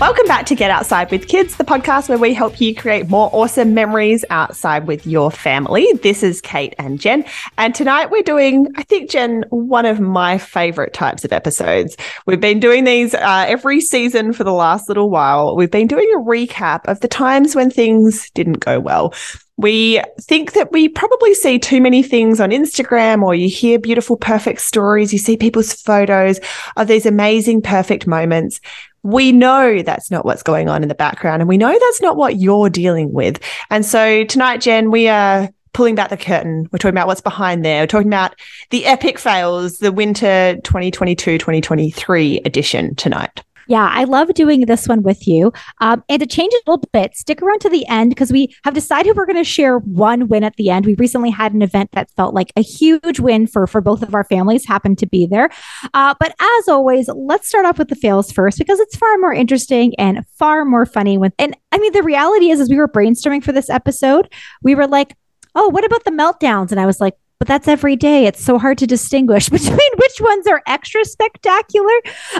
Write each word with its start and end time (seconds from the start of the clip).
Welcome 0.00 0.26
back 0.26 0.46
to 0.46 0.54
Get 0.54 0.70
Outside 0.70 1.10
with 1.10 1.28
Kids, 1.28 1.56
the 1.56 1.64
podcast 1.64 2.08
where 2.08 2.16
we 2.16 2.32
help 2.32 2.58
you 2.58 2.74
create 2.74 3.10
more 3.10 3.28
awesome 3.34 3.74
memories 3.74 4.24
outside 4.30 4.86
with 4.86 5.06
your 5.06 5.30
family. 5.30 5.92
This 6.02 6.22
is 6.22 6.40
Kate 6.40 6.74
and 6.78 6.98
Jen. 6.98 7.22
And 7.58 7.74
tonight 7.74 8.10
we're 8.10 8.22
doing, 8.22 8.66
I 8.78 8.82
think, 8.84 9.10
Jen, 9.10 9.44
one 9.50 9.84
of 9.84 10.00
my 10.00 10.38
favorite 10.38 10.94
types 10.94 11.22
of 11.26 11.34
episodes. 11.34 11.98
We've 12.24 12.40
been 12.40 12.60
doing 12.60 12.84
these 12.84 13.12
uh, 13.12 13.44
every 13.46 13.82
season 13.82 14.32
for 14.32 14.42
the 14.42 14.54
last 14.54 14.88
little 14.88 15.10
while. 15.10 15.54
We've 15.54 15.70
been 15.70 15.86
doing 15.86 16.10
a 16.14 16.20
recap 16.20 16.80
of 16.86 17.00
the 17.00 17.08
times 17.08 17.54
when 17.54 17.70
things 17.70 18.30
didn't 18.30 18.60
go 18.60 18.80
well. 18.80 19.12
We 19.58 20.00
think 20.18 20.54
that 20.54 20.72
we 20.72 20.88
probably 20.88 21.34
see 21.34 21.58
too 21.58 21.82
many 21.82 22.02
things 22.02 22.40
on 22.40 22.52
Instagram 22.52 23.22
or 23.22 23.34
you 23.34 23.50
hear 23.50 23.78
beautiful, 23.78 24.16
perfect 24.16 24.62
stories. 24.62 25.12
You 25.12 25.18
see 25.18 25.36
people's 25.36 25.74
photos 25.74 26.40
of 26.78 26.88
these 26.88 27.04
amazing, 27.04 27.60
perfect 27.60 28.06
moments 28.06 28.62
we 29.02 29.32
know 29.32 29.82
that's 29.82 30.10
not 30.10 30.24
what's 30.24 30.42
going 30.42 30.68
on 30.68 30.82
in 30.82 30.88
the 30.88 30.94
background 30.94 31.42
and 31.42 31.48
we 31.48 31.56
know 31.56 31.76
that's 31.78 32.02
not 32.02 32.16
what 32.16 32.36
you're 32.36 32.70
dealing 32.70 33.12
with. 33.12 33.40
And 33.70 33.84
so 33.84 34.24
tonight, 34.24 34.60
Jen, 34.60 34.90
we 34.90 35.08
are 35.08 35.48
pulling 35.72 35.94
back 35.94 36.10
the 36.10 36.16
curtain. 36.16 36.68
We're 36.70 36.78
talking 36.78 36.94
about 36.94 37.06
what's 37.06 37.20
behind 37.20 37.64
there. 37.64 37.82
We're 37.82 37.86
talking 37.86 38.08
about 38.08 38.34
the 38.70 38.86
epic 38.86 39.18
fails, 39.18 39.78
the 39.78 39.92
winter 39.92 40.56
2022 40.64 41.38
2023 41.38 42.40
edition 42.44 42.94
tonight. 42.96 43.42
Yeah, 43.68 43.88
I 43.90 44.04
love 44.04 44.32
doing 44.34 44.66
this 44.66 44.88
one 44.88 45.02
with 45.02 45.26
you. 45.26 45.52
Um, 45.80 46.02
and 46.08 46.20
to 46.20 46.26
change 46.26 46.52
it 46.52 46.62
a 46.66 46.70
little 46.70 46.88
bit, 46.92 47.16
stick 47.16 47.42
around 47.42 47.60
to 47.60 47.68
the 47.68 47.86
end 47.86 48.10
because 48.10 48.32
we 48.32 48.54
have 48.64 48.74
decided 48.74 49.16
we're 49.16 49.26
going 49.26 49.36
to 49.36 49.44
share 49.44 49.78
one 49.78 50.28
win 50.28 50.44
at 50.44 50.56
the 50.56 50.70
end. 50.70 50.86
We 50.86 50.94
recently 50.94 51.30
had 51.30 51.52
an 51.52 51.62
event 51.62 51.90
that 51.92 52.10
felt 52.12 52.34
like 52.34 52.52
a 52.56 52.62
huge 52.62 53.20
win 53.20 53.46
for 53.46 53.66
for 53.66 53.80
both 53.80 54.02
of 54.02 54.14
our 54.14 54.24
families. 54.24 54.66
Happened 54.66 54.98
to 54.98 55.06
be 55.06 55.26
there, 55.26 55.50
uh, 55.94 56.14
but 56.18 56.34
as 56.40 56.68
always, 56.68 57.08
let's 57.08 57.48
start 57.48 57.66
off 57.66 57.78
with 57.78 57.88
the 57.88 57.96
fails 57.96 58.32
first 58.32 58.58
because 58.58 58.80
it's 58.80 58.96
far 58.96 59.16
more 59.18 59.32
interesting 59.32 59.94
and 59.98 60.24
far 60.38 60.64
more 60.64 60.86
funny. 60.86 61.18
With 61.18 61.32
and 61.38 61.56
I 61.72 61.78
mean, 61.78 61.92
the 61.92 62.02
reality 62.02 62.50
is, 62.50 62.60
as 62.60 62.68
we 62.68 62.76
were 62.76 62.88
brainstorming 62.88 63.42
for 63.42 63.52
this 63.52 63.70
episode, 63.70 64.32
we 64.62 64.74
were 64.74 64.86
like, 64.86 65.16
"Oh, 65.54 65.68
what 65.68 65.84
about 65.84 66.04
the 66.04 66.10
meltdowns?" 66.10 66.70
And 66.70 66.80
I 66.80 66.86
was 66.86 67.00
like, 67.00 67.14
but 67.40 67.48
that's 67.48 67.66
every 67.66 67.96
day. 67.96 68.26
It's 68.26 68.44
so 68.44 68.58
hard 68.58 68.76
to 68.78 68.86
distinguish 68.86 69.48
between 69.48 69.90
which 69.96 70.20
ones 70.20 70.46
are 70.46 70.62
extra 70.66 71.04
spectacular. 71.06 71.94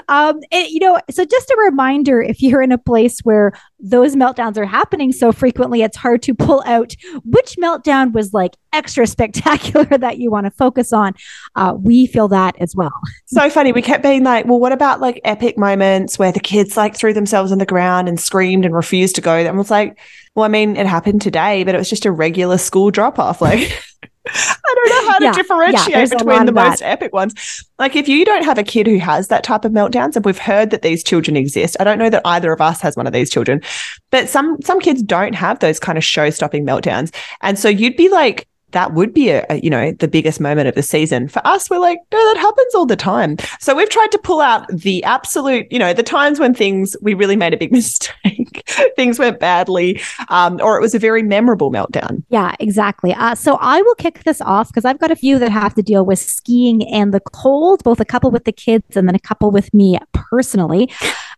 Um, 0.09 0.41
and, 0.53 0.69
you 0.69 0.79
know, 0.79 1.01
so 1.11 1.25
just 1.25 1.51
a 1.51 1.57
reminder 1.65 2.21
if 2.21 2.43
you're 2.43 2.61
in 2.61 2.71
a 2.71 2.79
place 2.79 3.21
where 3.21 3.53
those 3.79 4.15
meltdowns 4.15 4.59
are 4.59 4.67
happening 4.67 5.11
so 5.11 5.33
frequently, 5.33 5.81
it's 5.81 5.97
hard 5.97 6.23
to 6.25 6.35
pull 6.35 6.63
out 6.67 6.95
which 7.25 7.57
meltdown 7.57 8.13
was 8.13 8.35
like 8.35 8.57
extra 8.75 9.07
spectacular 9.07 9.87
that 9.87 10.19
you 10.19 10.31
want 10.31 10.45
to 10.45 10.51
focus 10.51 10.93
on. 10.93 11.15
Uh, 11.57 11.75
we 11.81 12.07
feel 12.07 12.29
that 12.29 12.55
as 12.61 12.77
well. 12.77 12.93
So 13.33 13.49
funny. 13.49 13.71
We 13.71 13.81
kept 13.81 14.03
being 14.03 14.25
like, 14.25 14.45
well, 14.47 14.59
what 14.59 14.73
about 14.73 15.01
like 15.01 15.21
epic 15.23 15.57
moments 15.57 16.19
where 16.19 16.33
the 16.33 16.41
kids 16.41 16.77
like 16.77 16.97
threw 16.97 17.13
themselves 17.15 17.53
on 17.53 17.59
the 17.59 17.65
ground 17.65 18.09
and 18.09 18.19
screamed 18.19 18.65
and 18.65 18.75
refused 18.75 19.15
to 19.15 19.21
go? 19.21 19.37
And 19.37 19.57
was 19.57 19.71
like, 19.71 19.97
well, 20.35 20.45
I 20.45 20.49
mean, 20.49 20.77
it 20.77 20.87
happened 20.87 21.23
today, 21.23 21.63
but 21.63 21.77
it 21.77 21.79
was 21.79 21.89
just 21.89 22.07
a 22.07 22.11
regular 22.11 22.59
school 22.59 22.91
drop 22.91 23.21
off. 23.21 23.41
Like, 23.41 23.81
I 24.29 24.75
don't 24.75 24.89
know 24.89 25.11
how 25.11 25.19
to 25.19 25.25
yeah, 25.25 25.33
differentiate 25.33 25.91
yeah, 25.91 26.19
between 26.19 26.47
the 26.47 26.53
most 26.53 26.83
epic 26.83 27.13
ones. 27.13 27.65
Like, 27.79 27.97
if 27.97 28.07
you 28.07 28.25
don't 28.25 28.45
have 28.45 28.59
a 28.59 28.63
kid 28.63 28.87
who 28.87 28.99
has 28.99 29.29
that 29.29 29.45
type 29.45 29.65
of 29.65 29.73
meltdowns, 29.73 30.15
and 30.15 30.25
we've 30.25 30.39
heard 30.39 30.71
that 30.71 30.83
these 30.83 31.03
children 31.03 31.37
exist, 31.37 31.77
I 31.81 31.85
don't 31.85 31.99
know 31.99 32.11
that 32.11 32.23
either 32.27 32.53
of 32.53 32.61
us 32.61 32.81
has 32.83 32.97
one 32.97 33.07
of 33.07 33.13
these 33.13 33.31
children, 33.31 33.63
but 34.11 34.29
some 34.29 34.61
some 34.63 34.81
kids 34.81 35.03
don't 35.03 35.35
have 35.35 35.61
those 35.61 35.81
kind 35.81 35.97
of 35.97 36.05
show 36.05 36.29
stopping 36.31 36.67
meltdowns, 36.67 37.15
and 37.41 37.59
so 37.59 37.69
you'd 37.69 37.97
be 37.97 38.09
like 38.11 38.47
that 38.73 38.95
would 38.95 39.13
be 39.13 39.31
a, 39.31 39.45
a, 39.51 39.61
you 39.61 39.71
know 39.71 39.93
the 39.93 40.09
biggest 40.09 40.41
moment 40.41 40.69
of 40.69 40.75
the 40.75 40.83
season. 40.83 41.29
For 41.29 41.47
us 41.47 41.71
we're 41.71 41.79
like 41.79 41.99
no 42.13 42.19
that 42.35 42.41
happens 42.41 42.75
all 42.75 42.87
the 42.87 42.97
time. 42.97 43.37
So 43.61 43.75
we've 43.75 43.89
tried 43.89 44.13
to 44.13 44.19
pull 44.19 44.41
out 44.41 44.67
the 44.69 45.03
absolute 45.05 45.71
you 45.71 45.79
know 45.79 45.93
the 45.93 46.03
times 46.03 46.39
when 46.39 46.55
things 46.55 46.97
we 47.01 47.15
really 47.15 47.37
made 47.37 47.55
a 47.55 47.57
big 47.57 47.73
mistake 47.81 48.69
things 48.97 49.19
went 49.19 49.41
badly 49.41 50.01
um, 50.29 50.61
or 50.63 50.77
it 50.77 50.81
was 50.81 50.95
a 50.95 50.99
very 50.99 51.23
memorable 51.23 51.71
meltdown. 51.71 52.23
Yeah 52.29 52.55
exactly. 52.61 53.13
Uh, 53.15 53.35
so 53.35 53.59
i 53.61 53.81
will 53.83 53.95
kick 53.95 54.23
this 54.25 54.41
off 54.43 54.69
because 54.69 54.85
i've 54.85 54.99
got 54.99 55.11
a 55.11 55.17
few 55.17 55.39
that 55.39 55.51
have 55.51 55.75
to 55.75 55.83
deal 55.83 56.05
with 56.05 56.19
skiing 56.19 56.87
and 56.89 57.13
the 57.13 57.21
cold 57.21 57.83
both 57.85 58.01
a 58.01 58.05
couple 58.05 58.31
with 58.31 58.45
the 58.45 58.53
kids 58.53 58.97
and 58.97 59.09
then 59.09 59.15
a 59.15 59.21
couple 59.21 59.51
with 59.51 59.73
me 59.75 59.99
personally 60.13 60.91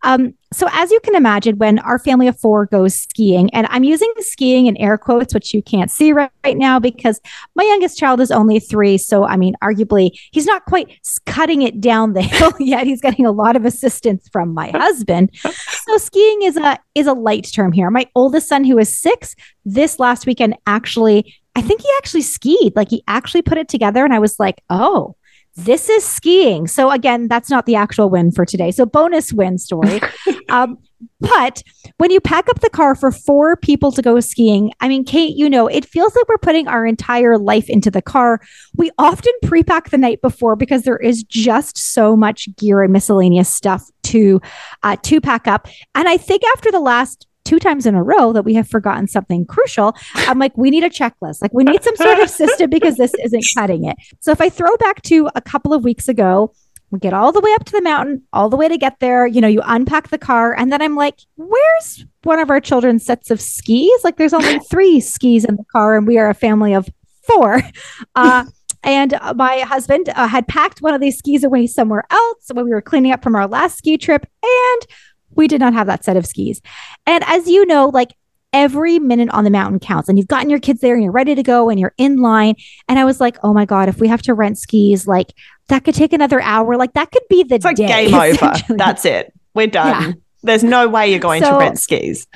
um, 0.03 0.35
so, 0.53 0.69
as 0.73 0.91
you 0.91 1.01
can 1.01 1.15
imagine, 1.15 1.59
when 1.59 1.79
our 1.79 1.99
family 1.99 2.27
of 2.29 2.39
four 2.39 2.67
goes 2.67 2.95
skiing, 2.95 3.49
and 3.55 3.67
I'm 3.71 3.85
using 3.85 4.13
skiing 4.19 4.67
in 4.67 4.77
air 4.77 4.99
quotes, 4.99 5.33
which 5.33 5.55
you 5.55 5.63
can't 5.63 5.91
see 5.91 6.13
right, 6.13 6.31
right 6.45 6.57
now 6.57 6.79
because 6.79 7.21
my 7.55 7.63
youngest 7.65 7.99
child 7.99 8.21
is 8.21 8.31
only 8.31 8.59
three. 8.59 8.99
So, 8.99 9.25
I 9.25 9.37
mean, 9.37 9.55
arguably, 9.62 10.11
he's 10.33 10.45
not 10.45 10.65
quite 10.65 10.99
cutting 11.27 11.62
it 11.62 11.81
down 11.81 12.12
the 12.12 12.23
hill 12.23 12.53
yet. 12.59 12.87
He's 12.87 13.01
getting 13.01 13.25
a 13.25 13.33
lot 13.33 13.57
of 13.57 13.65
assistance 13.65 14.29
from 14.33 14.53
my 14.55 14.71
husband. 14.71 15.31
So, 15.85 15.99
skiing 15.99 16.43
is 16.43 16.57
a 16.57 16.79
is 16.95 17.07
a 17.07 17.12
light 17.12 17.51
term 17.53 17.73
here. 17.73 17.91
My 17.91 18.09
oldest 18.15 18.49
son, 18.49 18.62
who 18.65 18.79
is 18.79 19.01
six, 19.01 19.35
this 19.65 19.99
last 19.99 20.27
weekend 20.27 20.57
actually, 20.67 21.35
I 21.57 21.61
think 21.61 21.81
he 21.81 21.89
actually 21.99 22.23
skied. 22.23 22.75
Like 22.77 22.89
he 22.89 23.03
actually 23.09 23.43
put 23.43 23.59
it 23.59 23.69
together, 23.69 24.05
and 24.05 24.15
I 24.15 24.21
was 24.21 24.39
like, 24.39 24.62
oh 24.71 25.17
this 25.57 25.89
is 25.89 26.05
skiing. 26.05 26.67
So 26.67 26.91
again, 26.91 27.29
that's 27.29 27.51
not 27.51 27.67
the 27.67 27.75
actual 27.75 28.09
win 28.09 28.33
for 28.33 28.47
today. 28.47 28.71
So 28.71 28.87
bonus 28.87 29.33
win 29.33 29.59
story. 29.59 30.01
um, 30.49 30.79
but 31.21 31.63
when 31.99 32.11
you 32.11 32.21
pack 32.21 32.49
up 32.49 32.61
the 32.61 32.71
car 32.71 32.95
for 32.95 33.11
four 33.11 33.57
people 33.57 33.93
to 33.93 34.03
go 34.03 34.19
skiing, 34.21 34.73
I 34.81 34.89
mean, 34.89 35.05
Kate, 35.05 35.37
you 35.37 35.51
know, 35.51 35.67
it 35.67 35.85
feels 35.85 36.15
like 36.15 36.29
we're 36.29 36.39
putting 36.39 36.69
our 36.69 36.87
entire 36.87 37.39
life 37.39 37.69
into 37.69 37.91
the 37.91 38.03
car. 38.03 38.41
We 38.77 38.91
often 38.99 39.33
pre-pack 39.43 39.91
the 39.91 39.99
night 39.99 40.23
before 40.23 40.57
because 40.57 40.83
there 40.83 40.97
is 40.97 41.23
just 41.23 41.77
so 41.77 42.17
much 42.17 42.49
gear 42.57 42.83
and 42.83 42.93
miscellaneous 42.93 43.49
stuff 43.49 43.85
to 44.05 44.41
uh, 44.83 44.97
to 45.03 45.21
pack 45.21 45.47
up. 45.47 45.69
And 45.95 46.09
I 46.09 46.17
think 46.17 46.43
after 46.55 46.71
the 46.71 46.81
last 46.81 47.27
two 47.45 47.59
times 47.59 47.87
in 47.87 47.95
a 47.95 48.03
row 48.03 48.33
that 48.33 48.45
we 48.45 48.55
have 48.55 48.69
forgotten 48.69 49.07
something 49.07 49.45
crucial. 49.47 49.97
I'm 50.15 50.39
like, 50.39 50.57
we 50.57 50.71
need 50.71 50.85
a 50.85 50.91
checklist. 50.91 51.43
Like, 51.43 51.53
we 51.53 51.65
need 51.65 51.83
some 51.83 51.97
sort 51.97 52.19
of 52.21 52.31
system 52.31 52.71
because 52.71 52.97
this 52.97 53.15
isn't 53.23 53.45
cutting 53.55 53.85
it. 53.85 53.97
So 54.21 54.31
if 54.31 54.41
I 54.41 54.49
throw 54.49 54.77
back 54.77 55.03
to 55.03 55.29
a 55.35 55.41
couple 55.41 55.73
of 55.73 55.85
weeks 55.85 56.09
ago, 56.09 56.53
we 56.91 56.99
get 56.99 57.15
all 57.15 57.33
the 57.33 57.41
way 57.41 57.53
up 57.55 57.65
to 57.65 57.73
the 57.73 57.81
mountain, 57.81 58.23
all 58.35 58.51
the 58.51 58.57
way 58.57 58.69
to 58.69 58.77
get 58.77 59.01
there. 59.01 59.27
You 59.27 59.41
know, 59.41 59.49
you 59.49 59.63
unpack 59.65 60.09
the 60.09 60.19
car, 60.19 60.55
and 60.55 60.71
then 60.71 60.83
I'm 60.83 60.95
like, 60.95 61.21
where's 61.37 62.05
one 62.23 62.39
of 62.39 62.51
our 62.51 62.61
children's 62.61 63.05
sets 63.05 63.31
of 63.31 63.41
skis? 63.41 64.05
Like, 64.05 64.19
there's 64.19 64.35
only 64.35 64.59
three 64.71 65.01
skis 65.01 65.45
in 65.45 65.57
the 65.57 65.65
car, 65.73 65.97
and 65.97 66.07
we 66.07 66.19
are 66.19 66.29
a 66.29 66.35
family 66.35 66.75
of 66.75 66.89
four. 67.27 67.63
Uh, 68.15 68.45
and 68.85 69.17
my 69.37 69.61
husband 69.61 70.09
uh, 70.15 70.27
had 70.27 70.49
packed 70.49 70.83
one 70.83 70.93
of 70.93 71.01
these 71.01 71.17
skis 71.17 71.45
away 71.45 71.67
somewhere 71.67 72.05
else 72.11 72.51
when 72.53 72.65
we 72.65 72.73
were 72.73 72.83
cleaning 72.83 73.13
up 73.13 73.23
from 73.23 73.37
our 73.37 73.47
last 73.47 73.79
ski 73.79 73.97
trip. 73.97 74.27
And 74.43 74.87
we 75.37 75.48
did 75.48 75.60
not 75.60 75.72
have 75.75 75.87
that 75.87 76.04
set 76.04 76.16
of 76.16 76.26
skis. 76.26 76.60
And 77.06 77.25
as 77.26 77.48
you 77.48 77.66
know, 77.66 77.88
like 77.88 78.15
every 78.53 78.98
minute 78.98 79.31
on 79.31 79.44
the 79.44 79.50
mountain 79.50 79.81
counts 79.81 80.09
and 80.09 80.19
you've 80.19 80.28
gotten 80.28 80.50
your 80.50 80.59
kids 80.59 80.81
there 80.81 80.94
and 80.94 81.03
you're 81.03 81.12
ready 81.12 81.34
to 81.34 81.43
go 81.43 81.70
and 81.70 81.81
you're 81.81 81.94
in 81.97 82.19
line. 82.19 82.54
And 82.88 82.98
I 82.98 83.04
was 83.04 83.20
like, 83.20 83.38
oh 83.43 83.53
my 83.53 83.65
God, 83.65 83.88
if 83.88 83.98
we 83.98 84.09
have 84.09 84.22
to 84.22 84.34
rent 84.34 84.59
skis, 84.59 85.06
like 85.06 85.32
that 85.69 85.84
could 85.84 85.94
take 85.94 86.12
another 86.12 86.41
hour. 86.41 86.76
Like 86.76 86.93
that 86.94 87.10
could 87.10 87.22
be 87.28 87.43
the 87.44 87.56
it's 87.56 87.65
like 87.65 87.76
day, 87.76 88.10
game 88.10 88.15
over. 88.15 88.53
That's 88.69 89.04
it. 89.04 89.32
We're 89.54 89.69
done. 89.69 90.03
Yeah. 90.03 90.12
There's 90.43 90.65
no 90.65 90.89
way 90.89 91.11
you're 91.11 91.21
going 91.21 91.43
so, 91.43 91.53
to 91.53 91.59
rent 91.59 91.79
skis. 91.79 92.27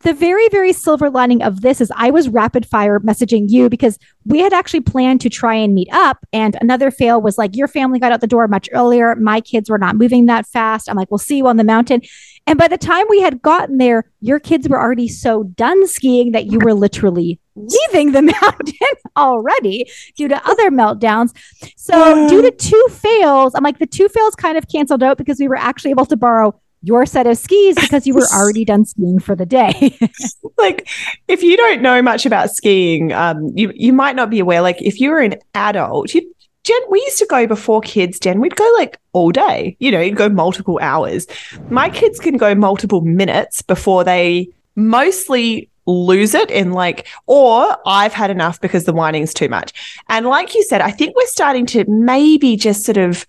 The 0.00 0.12
very, 0.12 0.48
very 0.48 0.72
silver 0.72 1.10
lining 1.10 1.42
of 1.42 1.60
this 1.60 1.80
is 1.80 1.90
I 1.96 2.10
was 2.10 2.28
rapid 2.28 2.64
fire 2.66 3.00
messaging 3.00 3.46
you 3.48 3.68
because 3.68 3.98
we 4.24 4.38
had 4.38 4.52
actually 4.52 4.82
planned 4.82 5.20
to 5.22 5.28
try 5.28 5.54
and 5.54 5.74
meet 5.74 5.88
up. 5.90 6.24
And 6.32 6.56
another 6.60 6.90
fail 6.90 7.20
was 7.20 7.36
like, 7.36 7.56
your 7.56 7.66
family 7.66 7.98
got 7.98 8.12
out 8.12 8.20
the 8.20 8.26
door 8.26 8.46
much 8.46 8.68
earlier. 8.72 9.14
My 9.16 9.40
kids 9.40 9.68
were 9.68 9.78
not 9.78 9.96
moving 9.96 10.26
that 10.26 10.46
fast. 10.46 10.88
I'm 10.88 10.96
like, 10.96 11.10
we'll 11.10 11.18
see 11.18 11.38
you 11.38 11.48
on 11.48 11.56
the 11.56 11.64
mountain. 11.64 12.02
And 12.46 12.58
by 12.58 12.68
the 12.68 12.78
time 12.78 13.06
we 13.10 13.20
had 13.20 13.42
gotten 13.42 13.78
there, 13.78 14.04
your 14.20 14.38
kids 14.38 14.68
were 14.68 14.80
already 14.80 15.08
so 15.08 15.42
done 15.42 15.86
skiing 15.86 16.32
that 16.32 16.46
you 16.46 16.58
were 16.60 16.74
literally 16.74 17.40
leaving 17.56 18.12
the 18.12 18.22
mountain 18.40 18.74
already 19.16 19.90
due 20.16 20.28
to 20.28 20.48
other 20.48 20.70
meltdowns. 20.70 21.36
So, 21.76 22.28
due 22.28 22.42
to 22.42 22.50
two 22.56 22.86
fails, 22.90 23.54
I'm 23.54 23.64
like, 23.64 23.78
the 23.78 23.86
two 23.86 24.08
fails 24.08 24.34
kind 24.34 24.56
of 24.56 24.68
canceled 24.68 25.02
out 25.02 25.18
because 25.18 25.38
we 25.38 25.48
were 25.48 25.56
actually 25.56 25.90
able 25.90 26.06
to 26.06 26.16
borrow 26.16 26.58
your 26.82 27.06
set 27.06 27.26
of 27.26 27.36
skis 27.36 27.76
because 27.76 28.06
you 28.06 28.14
were 28.14 28.26
already 28.34 28.64
done 28.64 28.84
skiing 28.84 29.18
for 29.18 29.34
the 29.34 29.46
day. 29.46 29.96
like 30.58 30.88
if 31.26 31.42
you 31.42 31.56
don't 31.56 31.82
know 31.82 32.00
much 32.02 32.26
about 32.26 32.50
skiing, 32.50 33.12
um, 33.12 33.52
you 33.54 33.72
you 33.74 33.92
might 33.92 34.16
not 34.16 34.30
be 34.30 34.38
aware. 34.38 34.60
Like 34.60 34.80
if 34.80 35.00
you 35.00 35.10
were 35.10 35.20
an 35.20 35.34
adult, 35.54 36.14
you 36.14 36.34
Jen, 36.64 36.80
we 36.90 37.00
used 37.00 37.18
to 37.18 37.26
go 37.26 37.46
before 37.46 37.80
kids, 37.80 38.18
Jen, 38.18 38.40
we'd 38.40 38.54
go 38.54 38.70
like 38.76 38.98
all 39.14 39.30
day, 39.30 39.74
you 39.80 39.90
know, 39.90 40.00
you'd 40.00 40.16
go 40.16 40.28
multiple 40.28 40.78
hours. 40.82 41.26
My 41.70 41.88
kids 41.88 42.18
can 42.18 42.36
go 42.36 42.54
multiple 42.54 43.00
minutes 43.00 43.62
before 43.62 44.04
they 44.04 44.48
mostly 44.76 45.70
lose 45.86 46.34
it 46.34 46.50
in 46.50 46.72
like, 46.72 47.08
or 47.26 47.74
I've 47.86 48.12
had 48.12 48.30
enough 48.30 48.60
because 48.60 48.84
the 48.84 48.92
whining's 48.92 49.32
too 49.32 49.48
much. 49.48 49.72
And 50.08 50.26
like 50.26 50.54
you 50.54 50.62
said, 50.64 50.82
I 50.82 50.90
think 50.90 51.16
we're 51.16 51.26
starting 51.28 51.64
to 51.66 51.84
maybe 51.88 52.56
just 52.56 52.84
sort 52.84 52.98
of 52.98 53.24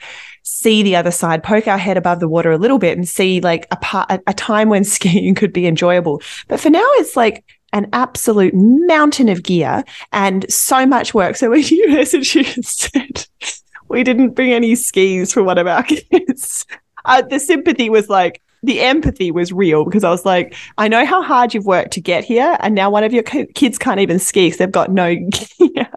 see 0.57 0.83
the 0.83 0.95
other 0.95 1.11
side, 1.11 1.43
poke 1.43 1.67
our 1.67 1.77
head 1.77 1.97
above 1.97 2.19
the 2.19 2.27
water 2.27 2.51
a 2.51 2.57
little 2.57 2.79
bit 2.79 2.97
and 2.97 3.07
see 3.07 3.41
like 3.41 3.67
a 3.71 3.77
part, 3.77 4.09
a, 4.27 4.33
time 4.33 4.69
when 4.69 4.83
skiing 4.95 5.35
could 5.35 5.53
be 5.53 5.67
enjoyable. 5.67 6.21
But 6.47 6.59
for 6.59 6.69
now, 6.69 6.87
it's 6.95 7.15
like, 7.15 7.43
an 7.73 7.87
absolute 7.93 8.53
mountain 8.55 9.29
of 9.29 9.43
gear 9.43 9.83
and 10.11 10.51
so 10.51 10.85
much 10.85 11.13
work. 11.13 11.35
So 11.35 11.51
when 11.51 11.61
you 11.63 11.87
messaged 11.89 12.63
said 12.63 13.27
we 13.87 14.03
didn't 14.03 14.31
bring 14.31 14.51
any 14.53 14.75
skis 14.75 15.33
for 15.33 15.43
one 15.43 15.57
of 15.57 15.67
our 15.67 15.83
kids, 16.11 16.65
uh, 17.05 17.21
the 17.21 17.39
sympathy 17.39 17.89
was 17.89 18.09
like, 18.09 18.41
the 18.61 18.81
empathy 18.81 19.31
was 19.31 19.53
real 19.53 19.85
because 19.85 20.03
I 20.03 20.09
was 20.09 20.25
like, 20.25 20.53
I 20.77 20.89
know 20.89 21.05
how 21.05 21.21
hard 21.21 21.53
you've 21.53 21.65
worked 21.65 21.91
to 21.91 22.01
get 22.01 22.25
here, 22.25 22.57
and 22.59 22.75
now 22.75 22.89
one 22.89 23.05
of 23.05 23.13
your 23.13 23.23
kids 23.23 23.77
can't 23.77 24.01
even 24.01 24.19
ski 24.19 24.47
because 24.47 24.57
they've 24.57 24.69
got 24.69 24.91
no 24.91 25.15
gear. 25.15 25.89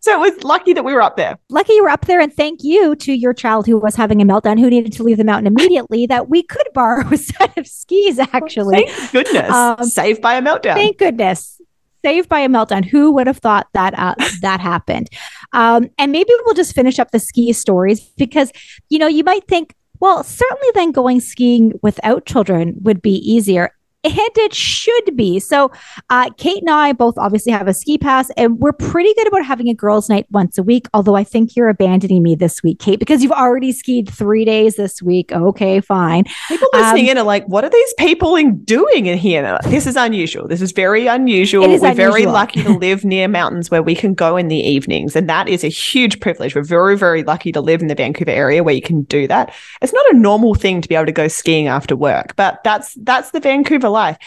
So 0.00 0.12
it 0.12 0.32
was 0.32 0.44
lucky 0.44 0.72
that 0.72 0.84
we 0.84 0.92
were 0.92 1.02
up 1.02 1.16
there. 1.16 1.38
Lucky 1.50 1.74
you 1.74 1.82
were 1.82 1.90
up 1.90 2.06
there, 2.06 2.20
and 2.20 2.32
thank 2.32 2.62
you 2.62 2.96
to 2.96 3.12
your 3.12 3.32
child 3.32 3.66
who 3.66 3.78
was 3.78 3.96
having 3.96 4.20
a 4.20 4.24
meltdown, 4.24 4.58
who 4.58 4.70
needed 4.70 4.92
to 4.94 5.02
leave 5.02 5.16
the 5.16 5.24
mountain 5.24 5.46
immediately, 5.46 6.06
that 6.06 6.28
we 6.28 6.42
could 6.42 6.66
borrow 6.74 7.06
a 7.12 7.16
set 7.16 7.56
of 7.58 7.66
skis. 7.66 8.18
Actually, 8.18 8.86
thank 8.86 9.12
goodness, 9.12 9.52
um, 9.52 9.84
saved 9.84 10.20
by 10.20 10.34
a 10.34 10.42
meltdown. 10.42 10.74
Thank 10.74 10.98
goodness 10.98 11.60
saved 12.04 12.28
by 12.28 12.38
a 12.38 12.48
meltdown. 12.48 12.84
Who 12.84 13.10
would 13.12 13.26
have 13.26 13.38
thought 13.38 13.66
that 13.72 13.98
uh, 13.98 14.14
that 14.40 14.60
happened? 14.60 15.08
Um, 15.52 15.88
and 15.98 16.12
maybe 16.12 16.30
we'll 16.44 16.54
just 16.54 16.74
finish 16.74 16.98
up 16.98 17.10
the 17.10 17.18
ski 17.18 17.52
stories 17.52 18.00
because 18.16 18.52
you 18.88 18.98
know 18.98 19.08
you 19.08 19.24
might 19.24 19.46
think, 19.48 19.74
well, 20.00 20.22
certainly 20.22 20.68
then 20.74 20.92
going 20.92 21.20
skiing 21.20 21.72
without 21.82 22.24
children 22.24 22.76
would 22.82 23.02
be 23.02 23.16
easier 23.16 23.72
and 24.06 24.30
it 24.36 24.54
should 24.54 25.16
be. 25.16 25.40
So, 25.40 25.70
uh, 26.10 26.30
Kate 26.36 26.62
and 26.62 26.70
I 26.70 26.92
both 26.92 27.18
obviously 27.18 27.52
have 27.52 27.68
a 27.68 27.74
ski 27.74 27.98
pass, 27.98 28.30
and 28.36 28.58
we're 28.58 28.72
pretty 28.72 29.12
good 29.14 29.28
about 29.28 29.44
having 29.44 29.68
a 29.68 29.74
girls' 29.74 30.08
night 30.08 30.26
once 30.30 30.58
a 30.58 30.62
week. 30.62 30.86
Although 30.94 31.16
I 31.16 31.24
think 31.24 31.56
you're 31.56 31.68
abandoning 31.68 32.22
me 32.22 32.34
this 32.34 32.62
week, 32.62 32.78
Kate, 32.78 32.98
because 32.98 33.22
you've 33.22 33.32
already 33.32 33.72
skied 33.72 34.08
three 34.08 34.44
days 34.44 34.76
this 34.76 35.02
week. 35.02 35.32
Okay, 35.32 35.80
fine. 35.80 36.24
People 36.48 36.68
listening 36.72 37.06
um, 37.06 37.10
in 37.10 37.18
are 37.18 37.24
like, 37.24 37.46
"What 37.46 37.64
are 37.64 37.70
these 37.70 37.94
people 37.94 38.36
in 38.36 38.62
doing 38.64 39.06
in 39.06 39.18
here?" 39.18 39.42
Like, 39.42 39.64
this 39.64 39.86
is 39.86 39.96
unusual. 39.96 40.48
This 40.48 40.62
is 40.62 40.72
very 40.72 41.06
unusual. 41.06 41.62
We're 41.62 41.76
unusual. 41.76 41.94
very 41.94 42.26
lucky 42.26 42.62
to 42.62 42.70
live 42.78 43.04
near 43.04 43.28
mountains 43.28 43.70
where 43.70 43.82
we 43.82 43.94
can 43.94 44.14
go 44.14 44.36
in 44.36 44.48
the 44.48 44.56
evenings, 44.56 45.16
and 45.16 45.28
that 45.28 45.48
is 45.48 45.64
a 45.64 45.68
huge 45.68 46.20
privilege. 46.20 46.54
We're 46.54 46.62
very, 46.62 46.96
very 46.96 47.22
lucky 47.22 47.52
to 47.52 47.60
live 47.60 47.82
in 47.82 47.88
the 47.88 47.94
Vancouver 47.94 48.30
area 48.30 48.62
where 48.62 48.74
you 48.74 48.82
can 48.82 49.02
do 49.02 49.26
that. 49.28 49.54
It's 49.82 49.92
not 49.92 50.14
a 50.14 50.16
normal 50.16 50.54
thing 50.54 50.80
to 50.80 50.88
be 50.88 50.94
able 50.94 51.06
to 51.06 51.12
go 51.12 51.28
skiing 51.28 51.68
after 51.68 51.96
work, 51.96 52.34
but 52.36 52.62
that's 52.64 52.94
that's 53.02 53.30
the 53.30 53.40
Vancouver 53.40 53.88
life. 53.96 54.18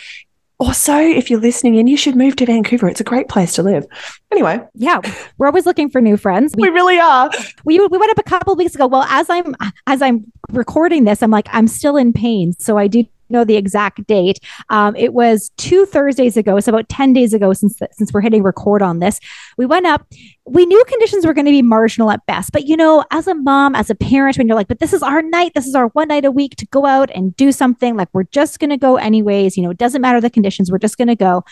Also, 0.59 0.97
if 0.97 1.29
you're 1.29 1.39
listening 1.39 1.75
in, 1.75 1.87
you 1.87 1.95
should 1.95 2.17
move 2.17 2.35
to 2.35 2.45
Vancouver. 2.45 2.89
It's 2.89 2.99
a 2.99 3.05
great 3.05 3.29
place 3.29 3.53
to 3.53 3.63
live. 3.63 3.85
Anyway, 4.29 4.59
yeah, 4.75 4.99
we're 5.37 5.47
always 5.47 5.65
looking 5.65 5.89
for 5.89 6.01
new 6.01 6.17
friends. 6.17 6.53
We, 6.57 6.63
we 6.63 6.75
really 6.75 6.99
are. 6.99 7.31
We 7.63 7.79
we 7.79 7.97
went 7.97 8.11
up 8.11 8.17
a 8.17 8.23
couple 8.23 8.53
weeks 8.57 8.75
ago. 8.75 8.85
Well, 8.85 9.03
as 9.03 9.29
I'm 9.29 9.55
as 9.87 10.01
I'm 10.01 10.29
recording 10.51 11.05
this, 11.05 11.23
I'm 11.23 11.31
like 11.31 11.47
I'm 11.51 11.69
still 11.69 11.95
in 11.95 12.11
pain, 12.11 12.51
so 12.59 12.77
I 12.77 12.87
do 12.87 13.05
know 13.29 13.43
the 13.43 13.55
exact 13.55 14.05
date. 14.07 14.39
Um, 14.69 14.95
it 14.95 15.13
was 15.13 15.51
two 15.57 15.85
Thursdays 15.85 16.37
ago, 16.37 16.59
so 16.59 16.71
about 16.71 16.89
10 16.89 17.13
days 17.13 17.33
ago 17.33 17.53
since 17.53 17.79
since 17.91 18.13
we're 18.13 18.21
hitting 18.21 18.43
record 18.43 18.81
on 18.81 18.99
this. 18.99 19.19
We 19.57 19.65
went 19.65 19.85
up. 19.85 20.05
We 20.45 20.65
knew 20.65 20.83
conditions 20.85 21.25
were 21.25 21.33
going 21.33 21.45
to 21.45 21.51
be 21.51 21.61
marginal 21.61 22.09
at 22.11 22.25
best, 22.25 22.51
but 22.51 22.65
you 22.65 22.75
know, 22.75 23.05
as 23.11 23.27
a 23.27 23.35
mom, 23.35 23.75
as 23.75 23.89
a 23.89 23.95
parent, 23.95 24.37
when 24.37 24.47
you're 24.47 24.55
like, 24.55 24.67
but 24.67 24.79
this 24.79 24.93
is 24.93 25.03
our 25.03 25.21
night, 25.21 25.51
this 25.53 25.67
is 25.67 25.75
our 25.75 25.87
one 25.89 26.07
night 26.07 26.25
a 26.25 26.31
week 26.31 26.55
to 26.55 26.65
go 26.67 26.85
out 26.85 27.11
and 27.11 27.35
do 27.35 27.51
something, 27.51 27.95
like 27.95 28.09
we're 28.13 28.23
just 28.23 28.59
going 28.59 28.71
to 28.71 28.77
go 28.77 28.97
anyways, 28.97 29.57
you 29.57 29.63
know, 29.63 29.69
it 29.69 29.77
doesn't 29.77 30.01
matter 30.01 30.19
the 30.19 30.29
conditions, 30.29 30.71
we're 30.71 30.79
just 30.79 30.97
going 30.97 31.07
to 31.07 31.15
go. 31.15 31.43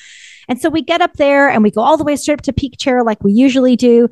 And 0.48 0.60
so 0.60 0.70
we 0.70 0.82
get 0.82 1.02
up 1.02 1.14
there 1.14 1.50
and 1.50 1.62
we 1.62 1.72
go 1.72 1.82
all 1.82 1.98
the 1.98 2.04
way 2.04 2.16
straight 2.16 2.40
up 2.40 2.42
to 2.44 2.54
peak 2.54 2.78
chair 2.78 3.04
like 3.04 3.24
we 3.24 3.34
usually 3.34 3.76
do. 3.76 4.10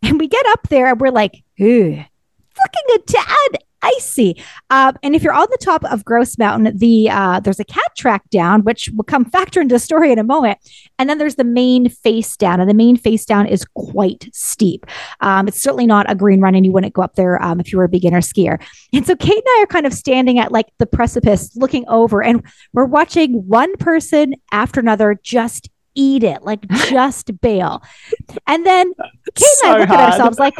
And 0.00 0.20
we 0.20 0.28
get 0.28 0.46
up 0.50 0.68
there 0.68 0.86
and 0.86 1.00
we're 1.00 1.10
like, 1.10 1.42
ooh, 1.60 1.90
looking 1.96 2.94
a 2.94 2.98
tad 3.04 3.64
icy. 3.82 4.42
Um, 4.70 4.96
and 5.02 5.14
if 5.14 5.22
you're 5.22 5.32
on 5.32 5.46
the 5.50 5.58
top 5.60 5.84
of 5.84 6.04
Grouse 6.04 6.38
Mountain, 6.38 6.76
the 6.76 7.10
uh, 7.10 7.40
there's 7.40 7.60
a 7.60 7.64
cat 7.64 7.94
track 7.96 8.28
down, 8.30 8.62
which 8.62 8.90
will 8.96 9.04
come 9.04 9.24
factor 9.30 9.60
into 9.60 9.74
the 9.74 9.78
story 9.78 10.12
in 10.12 10.18
a 10.18 10.24
moment. 10.24 10.58
And 10.98 11.08
then 11.08 11.18
there's 11.18 11.36
the 11.36 11.44
main 11.44 11.88
face 11.88 12.36
down, 12.36 12.60
and 12.60 12.68
the 12.68 12.74
main 12.74 12.96
face 12.96 13.24
down 13.24 13.46
is 13.46 13.64
quite 13.74 14.28
steep. 14.32 14.86
Um, 15.20 15.48
it's 15.48 15.62
certainly 15.62 15.86
not 15.86 16.10
a 16.10 16.14
green 16.14 16.40
run, 16.40 16.54
and 16.54 16.64
you 16.64 16.72
wouldn't 16.72 16.94
go 16.94 17.02
up 17.02 17.14
there 17.14 17.42
um, 17.42 17.60
if 17.60 17.72
you 17.72 17.78
were 17.78 17.84
a 17.84 17.88
beginner 17.88 18.20
skier. 18.20 18.60
And 18.92 19.06
so 19.06 19.14
Kate 19.16 19.36
and 19.36 19.44
I 19.46 19.62
are 19.62 19.66
kind 19.66 19.86
of 19.86 19.92
standing 19.92 20.38
at 20.38 20.52
like 20.52 20.66
the 20.78 20.86
precipice, 20.86 21.54
looking 21.56 21.86
over, 21.88 22.22
and 22.22 22.42
we're 22.72 22.84
watching 22.84 23.46
one 23.46 23.76
person 23.76 24.34
after 24.52 24.80
another 24.80 25.18
just 25.22 25.68
eat 25.94 26.22
it, 26.22 26.42
like 26.42 26.66
just 26.88 27.38
bail. 27.40 27.82
And 28.46 28.64
then 28.64 28.92
Kate 29.34 29.46
so 29.58 29.66
and 29.66 29.76
I 29.76 29.78
look 29.80 29.88
hard. 29.88 30.00
at 30.00 30.12
ourselves 30.12 30.38
like, 30.38 30.54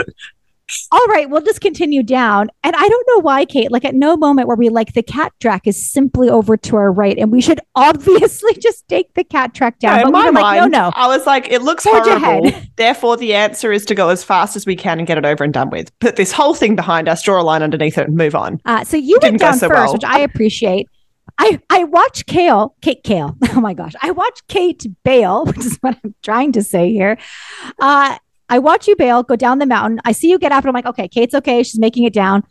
all 0.91 1.07
right, 1.07 1.29
we'll 1.29 1.43
just 1.43 1.61
continue 1.61 2.03
down. 2.03 2.51
And 2.63 2.75
I 2.77 2.89
don't 2.89 3.07
know 3.09 3.21
why, 3.21 3.45
Kate, 3.45 3.71
like 3.71 3.85
at 3.85 3.95
no 3.95 4.17
moment 4.17 4.49
where 4.49 4.57
we 4.57 4.69
like 4.69 4.93
the 4.93 5.03
cat 5.03 5.33
track 5.41 5.67
is 5.67 5.91
simply 5.91 6.29
over 6.29 6.57
to 6.57 6.77
our 6.77 6.93
right. 6.93 7.17
And 7.19 7.33
we 7.33 7.41
should 7.41 7.61
obviously 7.75 8.55
just 8.55 8.87
take 8.89 9.15
the 9.15 9.25
cat 9.25 9.55
track 9.55 9.79
down. 9.79 9.99
No, 9.99 10.03
but 10.05 10.09
in 10.09 10.13
my 10.13 10.25
we 10.27 10.33
mind, 10.33 10.63
like, 10.63 10.71
no, 10.71 10.79
no. 10.89 10.93
I 10.95 11.07
was 11.09 11.27
like, 11.27 11.51
it 11.51 11.63
looks 11.63 11.85
Forge 11.85 12.07
horrible. 12.07 12.51
Therefore, 12.77 13.17
the 13.17 13.35
answer 13.35 13.73
is 13.73 13.85
to 13.87 13.95
go 13.95 14.09
as 14.09 14.25
fast 14.25 14.57
as 14.57 14.67
we 14.67 14.77
can 14.77 14.99
and 14.99 15.07
get 15.07 15.19
it 15.19 15.25
over 15.25 15.45
and 15.45 15.53
done 15.53 15.71
with. 15.71 15.97
Put 16.01 16.17
this 16.17 16.33
whole 16.33 16.55
thing 16.55 16.77
behind 16.77 17.09
us, 17.09 17.23
draw 17.23 17.41
a 17.41 17.43
line 17.43 17.63
underneath 17.63 17.99
it, 17.99 18.09
and 18.09 18.17
move 18.17 18.35
on. 18.35 18.61
Uh, 18.65 18.85
so 18.85 18.97
you 18.97 19.19
went 19.23 19.39
down 19.39 19.59
so 19.59 19.69
first, 19.69 19.79
well. 19.79 19.93
which 19.95 20.05
I 20.05 20.21
appreciate. 20.21 20.89
I, 21.39 21.61
I 21.71 21.85
watch 21.85 22.27
Kale, 22.27 22.75
Kate 22.83 23.03
Kale. 23.03 23.37
Oh 23.51 23.61
my 23.61 23.75
gosh. 23.75 23.95
I 24.03 24.13
watch 24.13 24.41
Kate 24.47 24.87
bail, 25.05 25.45
which 25.45 25.67
is 25.67 25.79
what 25.81 25.99
I'm 26.05 26.15
trying 26.23 26.53
to 26.53 26.63
say 26.63 26.93
here. 26.93 27.19
Uh, 27.81 28.17
I 28.49 28.59
watch 28.59 28.89
you 28.89 28.97
bail, 28.97 29.23
go 29.23 29.37
down 29.37 29.59
the 29.59 29.67
mountain. 29.67 30.01
I 30.05 30.13
see 30.13 30.31
you 30.31 30.39
get 30.39 30.53
up, 30.53 30.65
and 30.65 30.69
I'm 30.69 30.75
like, 30.75 30.87
okay, 30.87 31.09
Kate's 31.09 31.35
okay. 31.35 31.63
She's 31.63 31.79
making 31.79 32.05
it 32.05 32.13
down. 32.13 32.45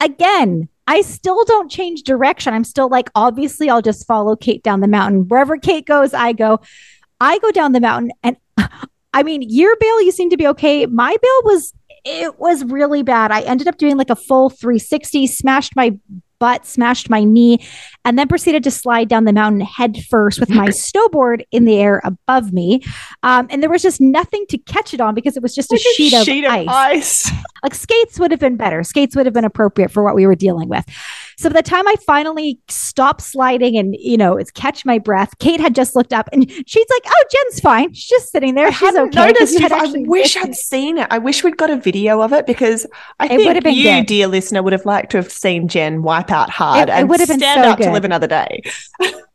Again, 0.00 0.68
I 0.86 1.02
still 1.02 1.44
don't 1.44 1.70
change 1.70 2.02
direction. 2.02 2.54
I'm 2.54 2.64
still 2.64 2.88
like, 2.88 3.10
obviously, 3.14 3.68
I'll 3.68 3.82
just 3.82 4.06
follow 4.06 4.36
Kate 4.36 4.62
down 4.62 4.80
the 4.80 4.88
mountain. 4.88 5.28
Wherever 5.28 5.56
Kate 5.56 5.86
goes, 5.86 6.14
I 6.14 6.32
go. 6.32 6.60
I 7.20 7.38
go 7.38 7.50
down 7.50 7.72
the 7.72 7.80
mountain, 7.80 8.12
and 8.22 8.36
I 9.12 9.22
mean, 9.22 9.42
your 9.42 9.76
bail, 9.76 10.02
you 10.02 10.12
seem 10.12 10.30
to 10.30 10.36
be 10.36 10.46
okay. 10.48 10.86
My 10.86 11.16
bail 11.20 11.40
was 11.44 11.72
it 12.04 12.38
was 12.38 12.64
really 12.64 13.02
bad. 13.02 13.30
I 13.30 13.42
ended 13.42 13.68
up 13.68 13.76
doing 13.76 13.96
like 13.96 14.10
a 14.10 14.16
full 14.16 14.50
360, 14.50 15.26
smashed 15.26 15.76
my 15.76 15.98
butt, 16.40 16.66
smashed 16.66 17.08
my 17.08 17.22
knee, 17.22 17.64
and 18.04 18.18
then 18.18 18.26
proceeded 18.26 18.64
to 18.64 18.70
slide 18.70 19.08
down 19.08 19.24
the 19.24 19.32
mountain 19.32 19.60
head 19.60 19.98
first 20.08 20.40
with 20.40 20.50
my 20.50 20.66
snowboard 20.68 21.44
in 21.52 21.66
the 21.66 21.78
air 21.78 22.00
above 22.02 22.52
me. 22.52 22.82
Um, 23.22 23.46
and 23.50 23.62
there 23.62 23.70
was 23.70 23.82
just 23.82 24.00
nothing 24.00 24.44
to 24.48 24.58
catch 24.58 24.92
it 24.92 25.00
on 25.00 25.14
because 25.14 25.36
it 25.36 25.42
was 25.42 25.54
just 25.54 25.70
like 25.70 25.80
a, 25.80 25.94
sheet, 25.94 26.12
a 26.14 26.24
sheet, 26.24 26.44
of, 26.44 26.52
of 26.52 26.68
ice. 26.68 27.26
ice. 27.26 27.32
like 27.62 27.74
skates 27.74 28.18
would 28.18 28.32
have 28.32 28.40
been 28.40 28.56
better. 28.56 28.82
Skates 28.82 29.14
would 29.14 29.26
have 29.26 29.34
been 29.34 29.44
appropriate 29.44 29.90
for 29.90 30.02
what 30.02 30.16
we 30.16 30.26
were 30.26 30.34
dealing 30.34 30.68
with. 30.68 30.84
So 31.40 31.48
by 31.48 31.54
the 31.54 31.62
time 31.62 31.88
I 31.88 31.94
finally 32.06 32.58
stopped 32.68 33.22
sliding 33.22 33.78
and, 33.78 33.96
you 33.98 34.18
know, 34.18 34.36
it's 34.36 34.50
catch 34.50 34.84
my 34.84 34.98
breath, 34.98 35.38
Kate 35.38 35.58
had 35.58 35.74
just 35.74 35.96
looked 35.96 36.12
up 36.12 36.28
and 36.34 36.50
she's 36.66 36.86
like, 36.90 37.02
oh, 37.06 37.24
Jen's 37.32 37.60
fine. 37.60 37.94
She's 37.94 38.08
just 38.10 38.30
sitting 38.30 38.56
there. 38.56 38.66
I 38.66 38.70
she's 38.72 38.94
okay. 38.94 39.08
Noticed 39.08 39.58
I 39.72 39.90
wish 40.06 40.36
I'd 40.36 40.54
seen 40.54 40.98
it. 40.98 41.06
I 41.10 41.16
wish 41.16 41.42
we'd 41.42 41.56
got 41.56 41.70
a 41.70 41.78
video 41.78 42.20
of 42.20 42.34
it 42.34 42.46
because 42.46 42.86
I 43.18 43.24
it 43.24 43.38
think 43.38 43.74
you, 43.74 43.84
good. 43.84 44.06
dear 44.06 44.26
listener, 44.26 44.62
would 44.62 44.74
have 44.74 44.84
liked 44.84 45.12
to 45.12 45.16
have 45.16 45.32
seen 45.32 45.66
Jen 45.66 46.02
wipe 46.02 46.30
out 46.30 46.50
hard 46.50 46.90
it, 46.90 46.92
and 46.92 47.10
it 47.10 47.28
been 47.28 47.38
stand 47.38 47.64
so 47.64 47.70
up 47.70 47.78
good. 47.78 47.84
to 47.84 47.92
live 47.92 48.04
another 48.04 48.26
day. 48.26 48.60